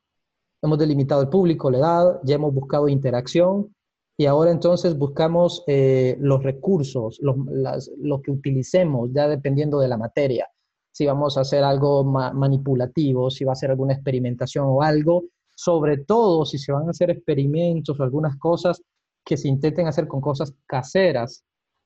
Hemos 0.65 0.79
delimitado 0.79 1.21
el 1.21 1.29
público, 1.29 1.71
la 1.71 1.77
edad, 1.79 2.21
ya 2.23 2.37
hemos 2.37 2.55
buscado 2.55 2.89
interacción 2.89 3.75
y 4.17 4.25
ahora 4.25 4.51
entonces 4.51 4.97
buscamos 4.97 5.63
eh, 5.67 6.17
los 6.21 6.43
recursos, 6.43 7.21
lo 7.21 8.23
que 8.23 8.31
utilicemos, 8.31 9.11
ya 9.13 9.29
dependiendo 9.29 9.79
de 9.79 9.89
la 9.89 9.99
materia. 9.99 10.49
Si 10.91 11.05
vamos 11.05 11.37
a 11.37 11.43
hacer 11.43 11.65
algo 11.65 12.03
manipulativo, 12.05 13.31
si 13.31 13.45
va 13.45 13.53
a 13.53 13.57
ser 13.57 13.73
alguna 13.73 13.93
experimentación 13.93 14.65
o 14.67 14.81
algo, 14.81 15.25
sobre 15.55 15.99
todo 15.99 16.47
si 16.47 16.57
se 16.57 16.73
van 16.73 16.87
a 16.87 16.93
hacer 16.93 17.11
experimentos 17.11 18.01
o 18.01 18.03
algunas 18.03 18.39
cosas 18.39 18.81
que 19.23 19.37
se 19.37 19.49
intenten 19.49 19.87
hacer 19.87 20.09
con 20.09 20.23
cosas 20.23 20.55
caseras, 20.65 21.45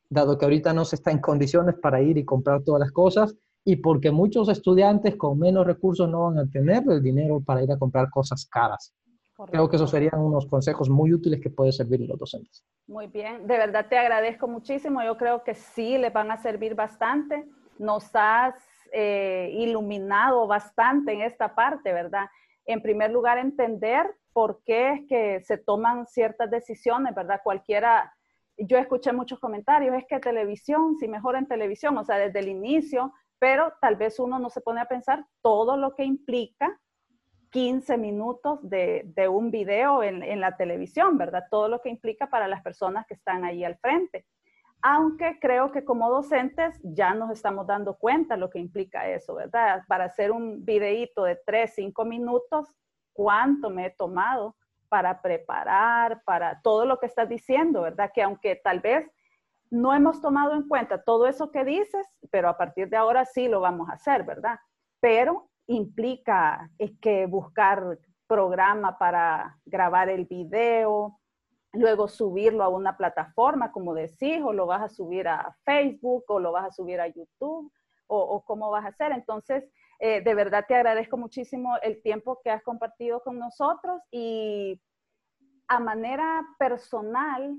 dado 0.09 0.39
que 0.39 0.45
ahorita 0.45 0.73
no 0.73 0.85
se 0.85 0.95
está 0.95 1.11
en 1.11 1.21
condiciones 1.21 1.75
para 1.83 2.01
ir 2.01 2.17
y 2.17 2.25
comprar 2.25 2.63
todas 2.63 2.79
las 2.79 2.93
cosas 2.93 3.35
y 3.69 3.77
porque 3.77 4.11
muchos 4.11 4.49
estudiantes 4.49 5.17
con 5.17 5.39
menos 5.39 5.67
recursos 5.67 6.09
no 6.09 6.25
van 6.25 6.39
a 6.39 6.51
tener 6.51 6.83
el 6.89 7.03
dinero 7.03 7.41
para 7.45 7.63
ir 7.63 7.71
a 7.71 7.79
comprar 7.79 8.09
cosas 8.11 8.47
caras. 8.47 8.95
Creo 9.51 9.69
que 9.69 9.77
esos 9.77 9.91
serían 9.91 10.19
unos 10.21 10.47
consejos 10.47 10.89
muy 10.89 11.13
útiles 11.13 11.41
que 11.41 11.51
pueden 11.51 11.73
servir 11.73 12.01
los 12.01 12.19
docentes. 12.19 12.65
Muy 12.87 13.07
bien, 13.07 13.47
de 13.47 13.57
verdad 13.59 13.87
te 13.89 13.99
agradezco 13.99 14.49
muchísimo. 14.49 15.03
Yo 15.03 15.17
creo 15.17 15.45
que 15.45 15.55
sí 15.55 15.99
les 15.99 16.13
van 16.13 16.31
a 16.31 16.39
servir 16.39 16.75
bastante. 16.75 17.47
Nos 17.79 18.11
has 18.15 18.55
eh, 18.93 19.51
iluminado 19.53 20.47
bastante 20.47 21.13
en 21.13 21.21
esta 21.21 21.55
parte, 21.55 21.93
¿verdad? 21.93 22.27
en 22.69 22.83
primer 22.83 23.11
lugar, 23.11 23.39
entender 23.39 24.07
por 24.35 24.63
qué 24.65 24.93
es 24.93 25.01
que 25.09 25.41
se 25.41 25.57
toman 25.57 26.07
ciertas 26.07 26.51
decisiones, 26.51 27.15
¿verdad? 27.15 27.41
Cualquiera, 27.43 28.15
yo 28.59 28.77
escuché 28.77 29.11
muchos 29.11 29.41
comentarios, 29.41 29.97
es 29.97 30.05
que 30.07 30.21
televisión, 30.21 30.97
si 30.99 31.09
mejor 31.09 31.37
en 31.37 31.49
televisión, 31.49 31.97
o 31.97 32.05
sea, 32.05 32.19
desde 32.19 32.41
el 32.41 32.49
inicio, 32.49 33.15
pero 33.39 33.73
tal 33.81 33.97
vez 33.97 34.19
uno 34.19 34.39
no 34.39 34.51
se 34.51 34.61
pone 34.61 34.81
a 34.81 34.87
pensar 34.89 35.27
todo 35.43 35.77
lo 35.77 35.95
que 35.95 36.05
implica 36.05 36.81
15 37.51 37.97
minutos 37.97 38.59
de, 38.63 39.29
un 39.31 39.51
video 39.51 40.03
en, 40.03 40.23
en, 40.23 40.41
la 40.41 40.57
televisión, 40.57 41.17
¿verdad? 41.17 41.47
Todo 41.51 41.69
lo 41.69 41.81
que 41.81 41.89
implica 41.89 42.29
para 42.29 42.47
las 42.47 42.63
personas 42.63 43.07
que 43.07 43.15
están 43.15 43.45
ahí 43.45 43.65
al 43.65 43.79
frente 43.79 44.27
aunque 44.83 45.39
creo 45.41 45.73
que 45.73 45.85
como 45.85 46.11
docentes 46.11 46.79
ya 46.83 47.15
nos 47.15 47.31
estamos 47.31 47.67
dando 47.67 47.97
cuenta 47.97 48.37
lo 48.37 48.49
que 48.51 48.59
implica 48.59 49.09
eso, 49.09 49.35
¿verdad? 49.35 49.83
Para 49.89 50.05
hacer 50.05 50.31
un 50.31 50.65
videíto 50.65 51.25
de 51.25 51.37
3, 51.45 51.73
5 51.75 52.05
minutos, 52.05 52.77
¿cuánto 53.13 53.71
me 53.71 53.87
he 53.87 53.91
tomado 53.91 54.57
para 54.89 55.21
preparar, 55.21 56.23
para 56.25 56.61
todo 56.63 56.87
lo 56.87 56.99
que 56.99 57.07
estás 57.07 57.29
diciendo, 57.29 57.83
¿verdad? 57.83 58.11
Que 58.15 58.23
aunque 58.23 58.57
tal 58.57 58.81
vez 58.81 59.11
no 59.71 59.95
hemos 59.95 60.21
tomado 60.21 60.55
en 60.55 60.67
cuenta 60.67 61.03
todo 61.03 61.27
eso 61.27 61.51
que 61.51 61.65
dices, 61.65 62.07
pero 62.31 62.49
a 62.49 62.57
partir 62.57 62.89
de 62.89 62.97
ahora 62.97 63.25
sí 63.25 63.49
lo 63.49 63.61
vamos 63.61 63.89
a 63.89 63.95
hacer, 63.95 64.25
¿verdad? 64.25 64.59
Pero 65.01 65.49
implica 65.67 66.71
que 67.01 67.27
buscar 67.27 67.99
programa 68.27 68.99
para 68.99 69.59
grabar 69.65 70.09
el 70.09 70.27
video, 70.27 71.19
luego 71.73 72.09
subirlo 72.09 72.63
a 72.63 72.69
una 72.69 72.97
plataforma, 72.97 73.73
como 73.73 73.95
decís, 73.95 74.41
o 74.43 74.53
lo 74.53 74.67
vas 74.67 74.83
a 74.83 74.89
subir 74.89 75.29
a 75.29 75.57
Facebook, 75.65 76.25
o 76.29 76.41
lo 76.41 76.53
vas 76.53 76.67
a 76.67 76.71
subir 76.71 77.01
a 77.01 77.09
YouTube, 77.09 77.73
o, 78.07 78.43
cómo 78.45 78.71
vas 78.71 78.85
a 78.85 78.89
hacer. 78.89 79.13
Entonces, 79.13 79.71
eh, 79.99 80.23
de 80.23 80.35
verdad 80.35 80.65
te 80.67 80.75
agradezco 80.75 81.17
muchísimo 81.17 81.77
el 81.83 82.01
tiempo 82.03 82.41
que 82.43 82.51
has 82.51 82.63
compartido 82.63 83.23
con 83.23 83.39
nosotros 83.39 84.01
y 84.11 84.81
a 85.67 85.81
manera 85.81 86.47
personal, 86.59 87.55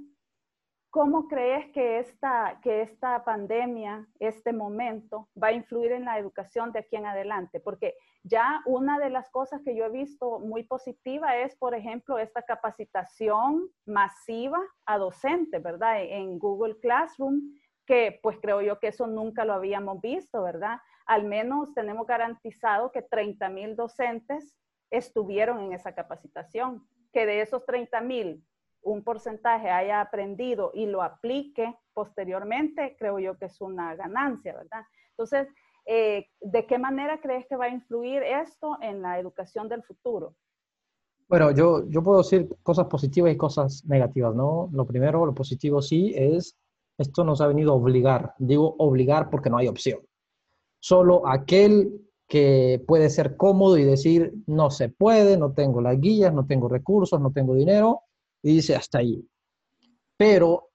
¿Cómo 0.92 1.28
crees 1.28 1.72
que 1.72 2.00
esta, 2.00 2.60
que 2.64 2.82
esta 2.82 3.24
pandemia, 3.24 4.08
este 4.20 4.54
momento, 4.54 5.30
va 5.42 5.50
a 5.50 5.52
influir 5.52 5.92
en 5.92 6.06
la 6.06 6.18
educación 6.18 6.72
de 6.72 6.80
aquí 6.80 6.96
en 6.96 7.06
adelante? 7.06 7.60
Porque 7.60 7.94
ya 8.24 8.62
una 8.66 8.98
de 8.98 9.12
las 9.12 9.30
cosas 9.30 9.62
que 9.64 9.76
yo 9.76 9.86
he 9.86 9.92
visto 9.92 10.40
muy 10.40 10.64
positiva 10.64 11.38
es, 11.38 11.56
por 11.56 11.76
ejemplo, 11.76 12.18
esta 12.18 12.42
capacitación 12.42 13.70
masiva 13.86 14.60
a 14.88 14.98
docentes, 14.98 15.62
¿verdad? 15.62 16.02
En 16.02 16.40
Google 16.40 16.80
Classroom, 16.80 17.40
que 17.86 18.20
pues 18.24 18.40
creo 18.42 18.62
yo 18.62 18.80
que 18.80 18.88
eso 18.88 19.06
nunca 19.06 19.46
lo 19.46 19.54
habíamos 19.54 20.02
visto, 20.02 20.42
¿verdad? 20.42 20.80
Al 21.06 21.24
menos 21.24 21.72
tenemos 21.76 22.08
garantizado 22.08 22.92
que 22.92 23.04
30 23.04 23.48
mil 23.50 23.76
docentes 23.76 24.58
estuvieron 24.90 25.60
en 25.60 25.74
esa 25.74 25.94
capacitación, 25.94 26.84
que 27.14 27.28
de 27.28 27.42
esos 27.42 27.64
30 27.68 28.02
mil 28.02 28.44
un 28.82 29.04
porcentaje 29.04 29.70
haya 29.70 30.02
aprendido 30.02 30.72
y 30.74 30.86
lo 30.86 31.02
aplique 31.02 31.76
posteriormente, 31.94 32.96
creo 32.98 33.20
yo 33.20 33.38
que 33.38 33.46
es 33.46 33.62
una 33.62 33.96
ganancia, 33.96 34.56
¿verdad? 34.56 34.84
Entonces, 35.12 35.48
eh, 35.86 36.28
¿de 36.40 36.66
qué 36.66 36.78
manera 36.78 37.20
crees 37.22 37.46
que 37.48 37.56
va 37.56 37.66
a 37.66 37.70
influir 37.70 38.24
esto 38.24 38.78
en 38.82 39.02
la 39.02 39.20
educación 39.20 39.68
del 39.68 39.84
futuro? 39.84 40.36
Bueno, 41.28 41.52
yo, 41.52 41.88
yo 41.90 42.02
puedo 42.02 42.20
decir 42.20 42.50
cosas 42.64 42.88
positivas 42.88 43.32
y 43.32 43.38
cosas 43.38 43.86
negativas, 43.86 44.34
¿no? 44.34 44.70
Lo 44.72 44.86
primero, 44.86 45.26
lo 45.26 45.34
positivo 45.36 45.82
sí 45.82 46.14
es, 46.16 46.58
esto 46.98 47.24
nos 47.24 47.40
ha 47.42 47.48
venido 47.48 47.72
a 47.72 47.76
obligar, 47.76 48.34
digo 48.40 48.76
obligar 48.80 49.30
porque 49.30 49.50
no 49.50 49.58
hay 49.58 49.68
opción. 49.68 50.00
Solo 50.80 51.28
aquel 51.28 52.02
que 52.28 52.84
puede 52.88 53.10
ser 53.10 53.36
cómodo 53.36 53.78
y 53.78 53.84
decir, 53.84 54.34
no 54.48 54.70
se 54.70 54.90
puede, 54.90 55.38
no 55.38 55.52
tengo 55.52 55.82
las 55.82 56.00
guías, 56.00 56.34
no 56.34 56.46
tengo 56.46 56.70
recursos, 56.70 57.20
no 57.20 57.32
tengo 57.32 57.56
dinero, 57.56 58.04
y 58.42 58.56
dice 58.56 58.76
hasta 58.76 59.00
ahí. 59.00 59.28
Pero 60.18 60.70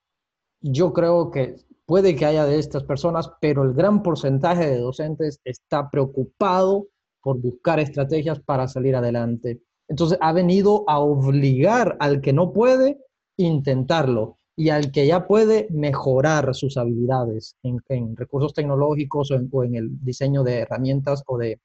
yo 0.61 0.93
creo 0.93 1.31
que 1.31 1.55
puede 1.85 2.15
que 2.15 2.25
haya 2.25 2.45
de 2.45 2.59
estas 2.59 2.83
personas, 2.83 3.31
pero 3.39 3.63
el 3.63 3.73
gran 3.73 4.01
porcentaje 4.03 4.69
de 4.69 4.79
docentes 4.79 5.39
está 5.43 5.89
preocupado 5.89 6.87
por 7.21 7.39
buscar 7.39 7.79
estrategias 7.79 8.39
para 8.39 8.67
salir 8.67 8.95
adelante. 8.95 9.61
Entonces 9.87 10.17
ha 10.21 10.33
venido 10.33 10.83
a 10.87 10.99
obligar 10.99 11.97
al 11.99 12.21
que 12.21 12.33
no 12.33 12.53
puede 12.53 12.99
intentarlo 13.37 14.37
y 14.55 14.69
al 14.69 14.91
que 14.91 15.05
ya 15.05 15.27
puede 15.27 15.67
mejorar 15.69 16.55
sus 16.55 16.77
habilidades 16.77 17.55
en, 17.63 18.15
recursos 18.15 18.53
tecnológicos 18.53 19.31
o 19.31 19.63
en, 19.63 19.75
el 19.75 20.03
diseño 20.03 20.43
de 20.43 20.59
herramientas 20.59 21.23
o 21.27 21.37
de, 21.37 21.59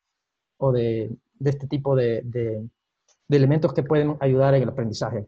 o 0.58 0.72
de, 0.72 1.10
este 1.44 1.66
tipo 1.68 1.94
de, 1.94 2.22
de, 2.24 2.68
elementos 3.28 3.72
que 3.72 3.84
pueden 3.84 4.16
ayudar 4.20 4.54
en 4.54 4.64
el 4.64 4.68
aprendizaje. 4.68 5.26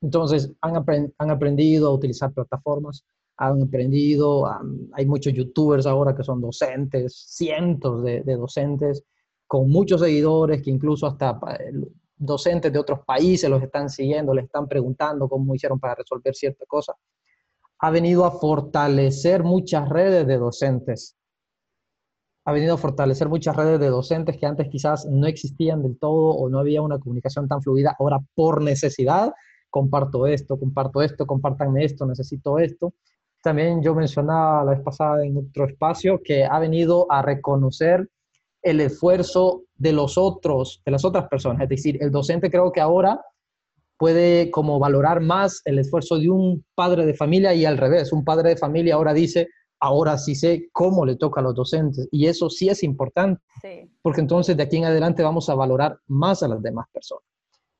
Entonces, 0.00 0.50
han, 0.60 0.84
han 1.18 1.30
aprendido 1.30 1.88
a 1.88 1.94
utilizar 1.94 2.32
plataformas, 2.32 3.04
han 3.36 3.62
aprendido, 3.62 4.46
hay 4.92 5.06
muchos 5.06 5.32
youtubers 5.32 5.86
ahora 5.86 6.14
que 6.14 6.22
son 6.22 6.40
docentes, 6.40 7.24
cientos 7.28 8.02
de, 8.02 8.22
de 8.22 8.36
docentes 8.36 9.02
con 9.50 9.68
muchos 9.68 10.00
seguidores 10.00 10.62
que 10.62 10.70
incluso 10.70 11.08
hasta 11.08 11.40
docentes 12.16 12.72
de 12.72 12.78
otros 12.78 13.00
países 13.04 13.50
los 13.50 13.60
están 13.60 13.88
siguiendo, 13.88 14.32
les 14.32 14.44
están 14.44 14.68
preguntando 14.68 15.28
cómo 15.28 15.54
hicieron 15.56 15.80
para 15.80 15.96
resolver 15.96 16.36
cierta 16.36 16.64
cosa, 16.66 16.94
ha 17.80 17.90
venido 17.90 18.24
a 18.24 18.30
fortalecer 18.30 19.42
muchas 19.42 19.88
redes 19.88 20.24
de 20.26 20.38
docentes. 20.38 21.16
Ha 22.44 22.52
venido 22.52 22.74
a 22.74 22.78
fortalecer 22.78 23.28
muchas 23.28 23.56
redes 23.56 23.80
de 23.80 23.88
docentes 23.88 24.36
que 24.38 24.46
antes 24.46 24.68
quizás 24.68 25.06
no 25.06 25.26
existían 25.26 25.82
del 25.82 25.98
todo 25.98 26.30
o 26.36 26.48
no 26.48 26.60
había 26.60 26.82
una 26.82 27.00
comunicación 27.00 27.48
tan 27.48 27.60
fluida. 27.60 27.96
Ahora 27.98 28.20
por 28.36 28.62
necesidad, 28.62 29.32
comparto 29.70 30.26
esto, 30.26 30.58
comparto 30.58 31.02
esto, 31.02 31.26
compártanme 31.26 31.84
esto, 31.84 32.06
necesito 32.06 32.58
esto. 32.58 32.94
También 33.42 33.82
yo 33.82 33.94
mencionaba 33.94 34.64
la 34.64 34.72
vez 34.72 34.80
pasada 34.82 35.24
en 35.24 35.36
otro 35.38 35.64
espacio 35.64 36.20
que 36.22 36.44
ha 36.44 36.58
venido 36.58 37.06
a 37.10 37.22
reconocer 37.22 38.08
el 38.62 38.80
esfuerzo 38.80 39.62
de 39.76 39.92
los 39.92 40.18
otros, 40.18 40.82
de 40.84 40.92
las 40.92 41.04
otras 41.04 41.28
personas. 41.28 41.62
Es 41.62 41.68
decir, 41.70 41.98
el 42.02 42.10
docente 42.10 42.50
creo 42.50 42.70
que 42.70 42.80
ahora 42.80 43.20
puede 43.96 44.50
como 44.50 44.78
valorar 44.78 45.20
más 45.20 45.62
el 45.64 45.78
esfuerzo 45.78 46.18
de 46.18 46.30
un 46.30 46.64
padre 46.74 47.06
de 47.06 47.14
familia 47.14 47.54
y 47.54 47.64
al 47.64 47.78
revés, 47.78 48.12
un 48.12 48.24
padre 48.24 48.50
de 48.50 48.56
familia 48.56 48.94
ahora 48.94 49.12
dice, 49.12 49.48
ahora 49.78 50.18
sí 50.18 50.34
sé 50.34 50.68
cómo 50.72 51.04
le 51.04 51.16
toca 51.16 51.40
a 51.40 51.44
los 51.44 51.54
docentes 51.54 52.08
y 52.10 52.26
eso 52.26 52.48
sí 52.48 52.68
es 52.68 52.82
importante, 52.82 53.42
porque 54.02 54.20
entonces 54.20 54.56
de 54.56 54.62
aquí 54.62 54.76
en 54.76 54.84
adelante 54.84 55.22
vamos 55.22 55.48
a 55.48 55.54
valorar 55.54 55.98
más 56.06 56.42
a 56.42 56.48
las 56.48 56.62
demás 56.62 56.86
personas. 56.92 57.24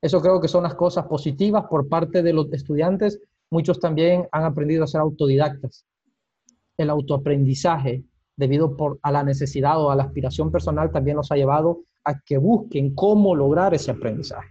Eso 0.01 0.19
creo 0.19 0.41
que 0.41 0.47
son 0.47 0.63
las 0.63 0.73
cosas 0.73 1.05
positivas 1.05 1.65
por 1.69 1.87
parte 1.87 2.23
de 2.23 2.33
los 2.33 2.51
estudiantes. 2.51 3.21
Muchos 3.51 3.79
también 3.79 4.27
han 4.31 4.45
aprendido 4.45 4.83
a 4.83 4.87
ser 4.87 5.01
autodidactas. 5.01 5.85
El 6.77 6.89
autoaprendizaje, 6.89 8.03
debido 8.35 8.75
por, 8.75 8.99
a 9.03 9.11
la 9.11 9.23
necesidad 9.23 9.79
o 9.79 9.91
a 9.91 9.95
la 9.95 10.03
aspiración 10.03 10.51
personal, 10.51 10.91
también 10.91 11.17
los 11.17 11.31
ha 11.31 11.35
llevado 11.35 11.81
a 12.03 12.19
que 12.19 12.37
busquen 12.37 12.95
cómo 12.95 13.35
lograr 13.35 13.73
ese 13.75 13.91
aprendizaje. 13.91 14.49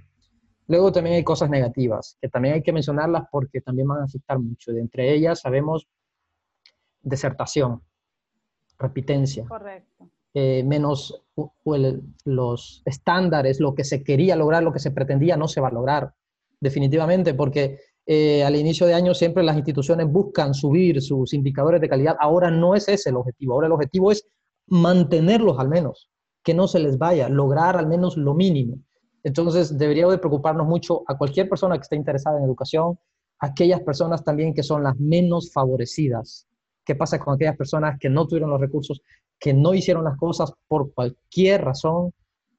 Luego 0.69 0.93
también 0.93 1.17
hay 1.17 1.25
cosas 1.25 1.51
negativas, 1.51 2.17
que 2.21 2.29
también 2.29 2.55
hay 2.55 2.63
que 2.63 2.73
mencionarlas 2.73 3.25
porque 3.33 3.61
también 3.61 3.89
van 3.89 4.03
a 4.03 4.05
afectar 4.05 4.39
mucho. 4.39 4.71
De 4.71 4.81
entre 4.81 5.13
ellas 5.13 5.41
sabemos 5.41 5.89
desertación, 7.03 7.83
repitencia. 8.79 9.45
Correcto. 9.49 10.09
Eh, 10.33 10.63
menos 10.65 11.23
los 12.25 12.83
estándares, 12.85 13.59
lo 13.59 13.75
que 13.75 13.83
se 13.83 14.05
quería 14.05 14.37
lograr, 14.37 14.63
lo 14.63 14.73
que 14.73 14.79
se 14.79 14.93
pretendía, 14.93 15.37
no 15.37 15.49
se 15.49 15.61
va 15.61 15.69
a 15.69 15.73
lograr, 15.73 16.15
definitivamente, 16.61 17.35
porque 17.35 17.81
eh, 18.07 18.45
al 18.45 18.55
inicio 18.55 18.87
de 18.87 18.95
año 18.95 19.13
siempre 19.13 19.43
las 19.43 19.57
instituciones 19.57 20.07
buscan 20.07 20.55
subir 20.55 21.03
sus 21.03 21.35
indicadores 21.35 21.81
de 21.81 21.89
calidad. 21.89 22.17
Ahora 22.21 22.51
no 22.51 22.77
es 22.77 22.89
ese 22.89 23.11
el 23.11 23.17
objetivo, 23.17 23.55
ahora 23.55 23.67
el 23.67 23.73
objetivo 23.73 24.13
es 24.13 24.25
mantenerlos 24.69 25.59
al 25.59 25.69
menos, 25.69 26.09
que 26.45 26.55
no 26.55 26.69
se 26.69 26.79
les 26.79 26.97
vaya, 26.97 27.29
lograr 27.29 27.77
al 27.77 27.89
menos 27.89 28.17
lo 28.17 28.35
mínimo. 28.35 28.79
Entonces 29.25 29.77
deberíamos 29.77 30.15
de 30.15 30.19
preocuparnos 30.19 30.67
mucho 30.67 31.03
a 31.07 31.19
cualquier 31.19 31.49
persona 31.49 31.77
que 31.77 31.83
esté 31.83 31.97
interesada 31.97 32.39
en 32.39 32.45
educación, 32.45 32.99
aquellas 33.41 33.81
personas 33.81 34.23
también 34.23 34.55
que 34.55 34.63
son 34.63 34.85
las 34.85 34.97
menos 34.97 35.53
favorecidas. 35.53 36.47
¿Qué 36.85 36.95
pasa 36.95 37.19
con 37.19 37.35
aquellas 37.35 37.57
personas 37.57 37.99
que 37.99 38.09
no 38.09 38.27
tuvieron 38.27 38.51
los 38.51 38.61
recursos, 38.61 39.03
que 39.41 39.55
no 39.55 39.75
hicieron 39.75 40.05
las 40.05 40.17
cosas 40.19 40.53
por 40.69 40.93
cualquier 40.93 41.65
razón? 41.65 42.13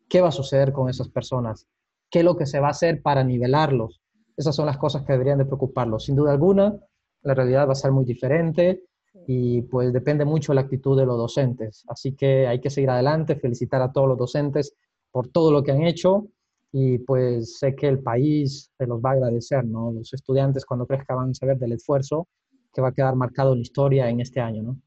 ¿Qué 0.09 0.19
va 0.19 0.29
a 0.29 0.33
suceder 0.33 0.73
con 0.73 0.89
esas 0.89 1.07
personas? 1.07 1.67
¿Qué 2.09 2.19
es 2.19 2.25
lo 2.25 2.35
que 2.35 2.45
se 2.45 2.59
va 2.59 2.67
a 2.67 2.71
hacer 2.71 3.01
para 3.01 3.23
nivelarlos? 3.23 4.01
Esas 4.35 4.55
son 4.55 4.65
las 4.65 4.77
cosas 4.77 5.03
que 5.03 5.13
deberían 5.13 5.37
de 5.37 5.45
preocuparlos. 5.45 6.05
Sin 6.05 6.15
duda 6.15 6.31
alguna, 6.31 6.75
la 7.21 7.33
realidad 7.33 7.67
va 7.67 7.73
a 7.73 7.75
ser 7.75 7.91
muy 7.91 8.03
diferente 8.03 8.83
y 9.27 9.61
pues 9.63 9.93
depende 9.93 10.25
mucho 10.25 10.51
de 10.51 10.55
la 10.55 10.61
actitud 10.61 10.97
de 10.97 11.05
los 11.05 11.17
docentes. 11.17 11.85
Así 11.87 12.13
que 12.13 12.47
hay 12.47 12.59
que 12.59 12.69
seguir 12.69 12.89
adelante, 12.89 13.35
felicitar 13.35 13.81
a 13.81 13.91
todos 13.91 14.07
los 14.07 14.17
docentes 14.17 14.75
por 15.11 15.27
todo 15.27 15.51
lo 15.51 15.63
que 15.63 15.71
han 15.71 15.83
hecho 15.83 16.27
y 16.71 16.97
pues 16.99 17.59
sé 17.59 17.75
que 17.75 17.87
el 17.87 17.99
país 17.99 18.71
se 18.77 18.87
los 18.87 19.01
va 19.01 19.11
a 19.11 19.13
agradecer, 19.13 19.65
¿no? 19.65 19.91
Los 19.91 20.13
estudiantes 20.13 20.65
cuando 20.65 20.87
crezcan 20.87 21.17
van 21.17 21.29
a 21.31 21.33
saber 21.33 21.57
del 21.57 21.73
esfuerzo 21.73 22.27
que 22.73 22.81
va 22.81 22.89
a 22.89 22.93
quedar 22.93 23.15
marcado 23.15 23.51
en 23.51 23.59
la 23.59 23.63
historia 23.63 24.09
en 24.09 24.21
este 24.21 24.39
año, 24.39 24.63
¿no? 24.63 24.77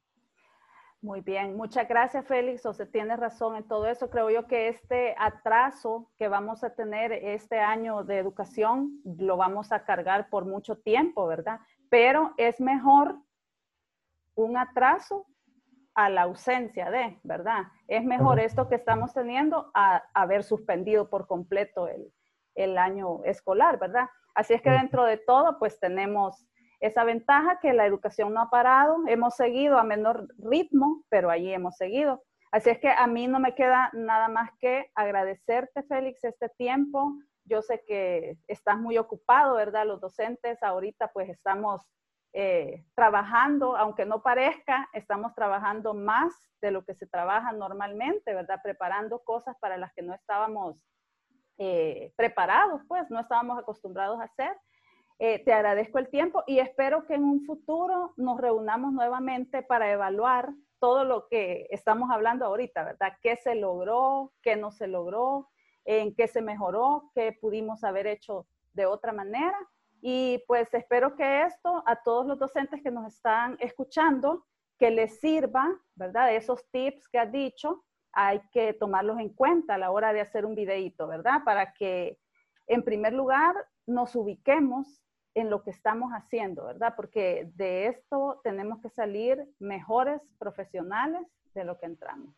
Muy 1.04 1.20
bien, 1.20 1.54
muchas 1.54 1.86
gracias 1.86 2.26
Félix, 2.26 2.64
o 2.64 2.72
se 2.72 2.86
tiene 2.86 3.14
razón 3.14 3.56
en 3.56 3.68
todo 3.68 3.86
eso. 3.86 4.08
Creo 4.08 4.30
yo 4.30 4.46
que 4.46 4.68
este 4.68 5.14
atraso 5.18 6.10
que 6.16 6.28
vamos 6.28 6.64
a 6.64 6.74
tener 6.74 7.12
este 7.12 7.60
año 7.60 8.04
de 8.04 8.16
educación 8.16 9.02
lo 9.04 9.36
vamos 9.36 9.70
a 9.70 9.84
cargar 9.84 10.30
por 10.30 10.46
mucho 10.46 10.78
tiempo, 10.78 11.26
¿verdad? 11.26 11.60
Pero 11.90 12.32
es 12.38 12.58
mejor 12.58 13.18
un 14.34 14.56
atraso 14.56 15.26
a 15.94 16.08
la 16.08 16.22
ausencia 16.22 16.90
de, 16.90 17.20
¿verdad? 17.22 17.64
Es 17.86 18.02
mejor 18.02 18.40
esto 18.40 18.70
que 18.70 18.76
estamos 18.76 19.12
teniendo 19.12 19.70
a, 19.74 20.04
haber 20.14 20.42
suspendido 20.42 21.10
por 21.10 21.26
completo 21.26 21.86
el, 21.86 22.14
el 22.54 22.78
año 22.78 23.22
escolar, 23.24 23.78
¿verdad? 23.78 24.08
Así 24.34 24.54
es 24.54 24.62
que 24.62 24.70
dentro 24.70 25.04
de 25.04 25.18
todo, 25.18 25.58
pues 25.58 25.78
tenemos 25.78 26.46
esa 26.84 27.02
ventaja 27.04 27.60
que 27.60 27.72
la 27.72 27.86
educación 27.86 28.34
no 28.34 28.42
ha 28.42 28.50
parado, 28.50 28.98
hemos 29.06 29.34
seguido 29.34 29.78
a 29.78 29.84
menor 29.84 30.28
ritmo, 30.38 31.02
pero 31.08 31.30
allí 31.30 31.50
hemos 31.50 31.76
seguido. 31.76 32.22
Así 32.52 32.68
es 32.68 32.78
que 32.78 32.90
a 32.90 33.06
mí 33.06 33.26
no 33.26 33.40
me 33.40 33.54
queda 33.54 33.88
nada 33.94 34.28
más 34.28 34.50
que 34.60 34.90
agradecerte, 34.94 35.82
Félix, 35.84 36.22
este 36.24 36.50
tiempo. 36.50 37.14
Yo 37.44 37.62
sé 37.62 37.82
que 37.86 38.36
estás 38.48 38.78
muy 38.78 38.98
ocupado, 38.98 39.56
¿verdad? 39.56 39.86
Los 39.86 40.00
docentes 40.02 40.62
ahorita 40.62 41.08
pues 41.08 41.30
estamos 41.30 41.82
eh, 42.34 42.84
trabajando, 42.94 43.76
aunque 43.76 44.04
no 44.04 44.22
parezca, 44.22 44.86
estamos 44.92 45.34
trabajando 45.34 45.94
más 45.94 46.34
de 46.60 46.70
lo 46.70 46.84
que 46.84 46.94
se 46.94 47.06
trabaja 47.06 47.52
normalmente, 47.52 48.34
¿verdad? 48.34 48.60
Preparando 48.62 49.20
cosas 49.20 49.56
para 49.58 49.78
las 49.78 49.92
que 49.94 50.02
no 50.02 50.12
estábamos 50.12 50.76
eh, 51.56 52.12
preparados, 52.14 52.82
pues 52.88 53.08
no 53.10 53.20
estábamos 53.20 53.58
acostumbrados 53.58 54.20
a 54.20 54.24
hacer. 54.24 54.54
Eh, 55.18 55.44
te 55.44 55.52
agradezco 55.52 55.98
el 55.98 56.08
tiempo 56.08 56.42
y 56.46 56.58
espero 56.58 57.06
que 57.06 57.14
en 57.14 57.24
un 57.24 57.44
futuro 57.44 58.14
nos 58.16 58.40
reunamos 58.40 58.92
nuevamente 58.92 59.62
para 59.62 59.90
evaluar 59.90 60.52
todo 60.80 61.04
lo 61.04 61.28
que 61.28 61.66
estamos 61.70 62.10
hablando 62.10 62.44
ahorita, 62.44 62.84
¿verdad? 62.84 63.12
¿Qué 63.22 63.36
se 63.36 63.54
logró? 63.54 64.32
¿Qué 64.42 64.56
no 64.56 64.72
se 64.72 64.88
logró? 64.88 65.48
¿En 65.84 66.14
qué 66.14 66.26
se 66.26 66.42
mejoró? 66.42 67.10
¿Qué 67.14 67.32
pudimos 67.40 67.84
haber 67.84 68.06
hecho 68.06 68.46
de 68.72 68.86
otra 68.86 69.12
manera? 69.12 69.56
Y 70.02 70.42
pues 70.46 70.74
espero 70.74 71.14
que 71.14 71.44
esto 71.44 71.82
a 71.86 72.02
todos 72.02 72.26
los 72.26 72.38
docentes 72.38 72.82
que 72.82 72.90
nos 72.90 73.14
están 73.14 73.56
escuchando, 73.60 74.44
que 74.78 74.90
les 74.90 75.20
sirva, 75.20 75.74
¿verdad? 75.94 76.34
Esos 76.34 76.68
tips 76.70 77.08
que 77.08 77.18
has 77.18 77.32
dicho, 77.32 77.84
hay 78.12 78.40
que 78.52 78.74
tomarlos 78.74 79.18
en 79.20 79.30
cuenta 79.30 79.76
a 79.76 79.78
la 79.78 79.90
hora 79.90 80.12
de 80.12 80.20
hacer 80.20 80.44
un 80.44 80.54
videíto, 80.54 81.06
¿verdad? 81.06 81.42
Para 81.44 81.72
que 81.72 82.18
en 82.66 82.82
primer 82.82 83.12
lugar 83.12 83.54
nos 83.86 84.14
ubiquemos 84.16 85.02
en 85.34 85.50
lo 85.50 85.62
que 85.62 85.70
estamos 85.70 86.12
haciendo, 86.12 86.64
¿verdad? 86.64 86.94
Porque 86.96 87.50
de 87.56 87.88
esto 87.88 88.40
tenemos 88.44 88.80
que 88.80 88.88
salir 88.90 89.44
mejores 89.58 90.20
profesionales 90.38 91.26
de 91.54 91.64
lo 91.64 91.78
que 91.78 91.86
entramos. 91.86 92.34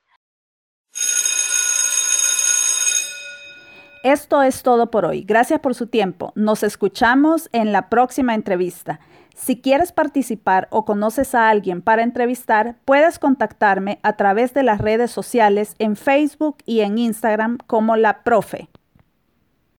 Esto 4.02 4.42
es 4.42 4.62
todo 4.62 4.90
por 4.90 5.04
hoy. 5.04 5.22
Gracias 5.22 5.58
por 5.60 5.74
su 5.74 5.88
tiempo. 5.88 6.32
Nos 6.36 6.62
escuchamos 6.62 7.48
en 7.52 7.72
la 7.72 7.88
próxima 7.88 8.34
entrevista. 8.34 9.00
Si 9.34 9.60
quieres 9.60 9.92
participar 9.92 10.68
o 10.70 10.84
conoces 10.84 11.34
a 11.34 11.50
alguien 11.50 11.82
para 11.82 12.02
entrevistar, 12.02 12.76
puedes 12.84 13.18
contactarme 13.18 13.98
a 14.02 14.16
través 14.16 14.54
de 14.54 14.62
las 14.62 14.80
redes 14.80 15.10
sociales 15.10 15.74
en 15.78 15.96
Facebook 15.96 16.58
y 16.64 16.80
en 16.80 16.98
Instagram 16.98 17.58
como 17.66 17.96
la 17.96 18.22
profe. 18.22 18.68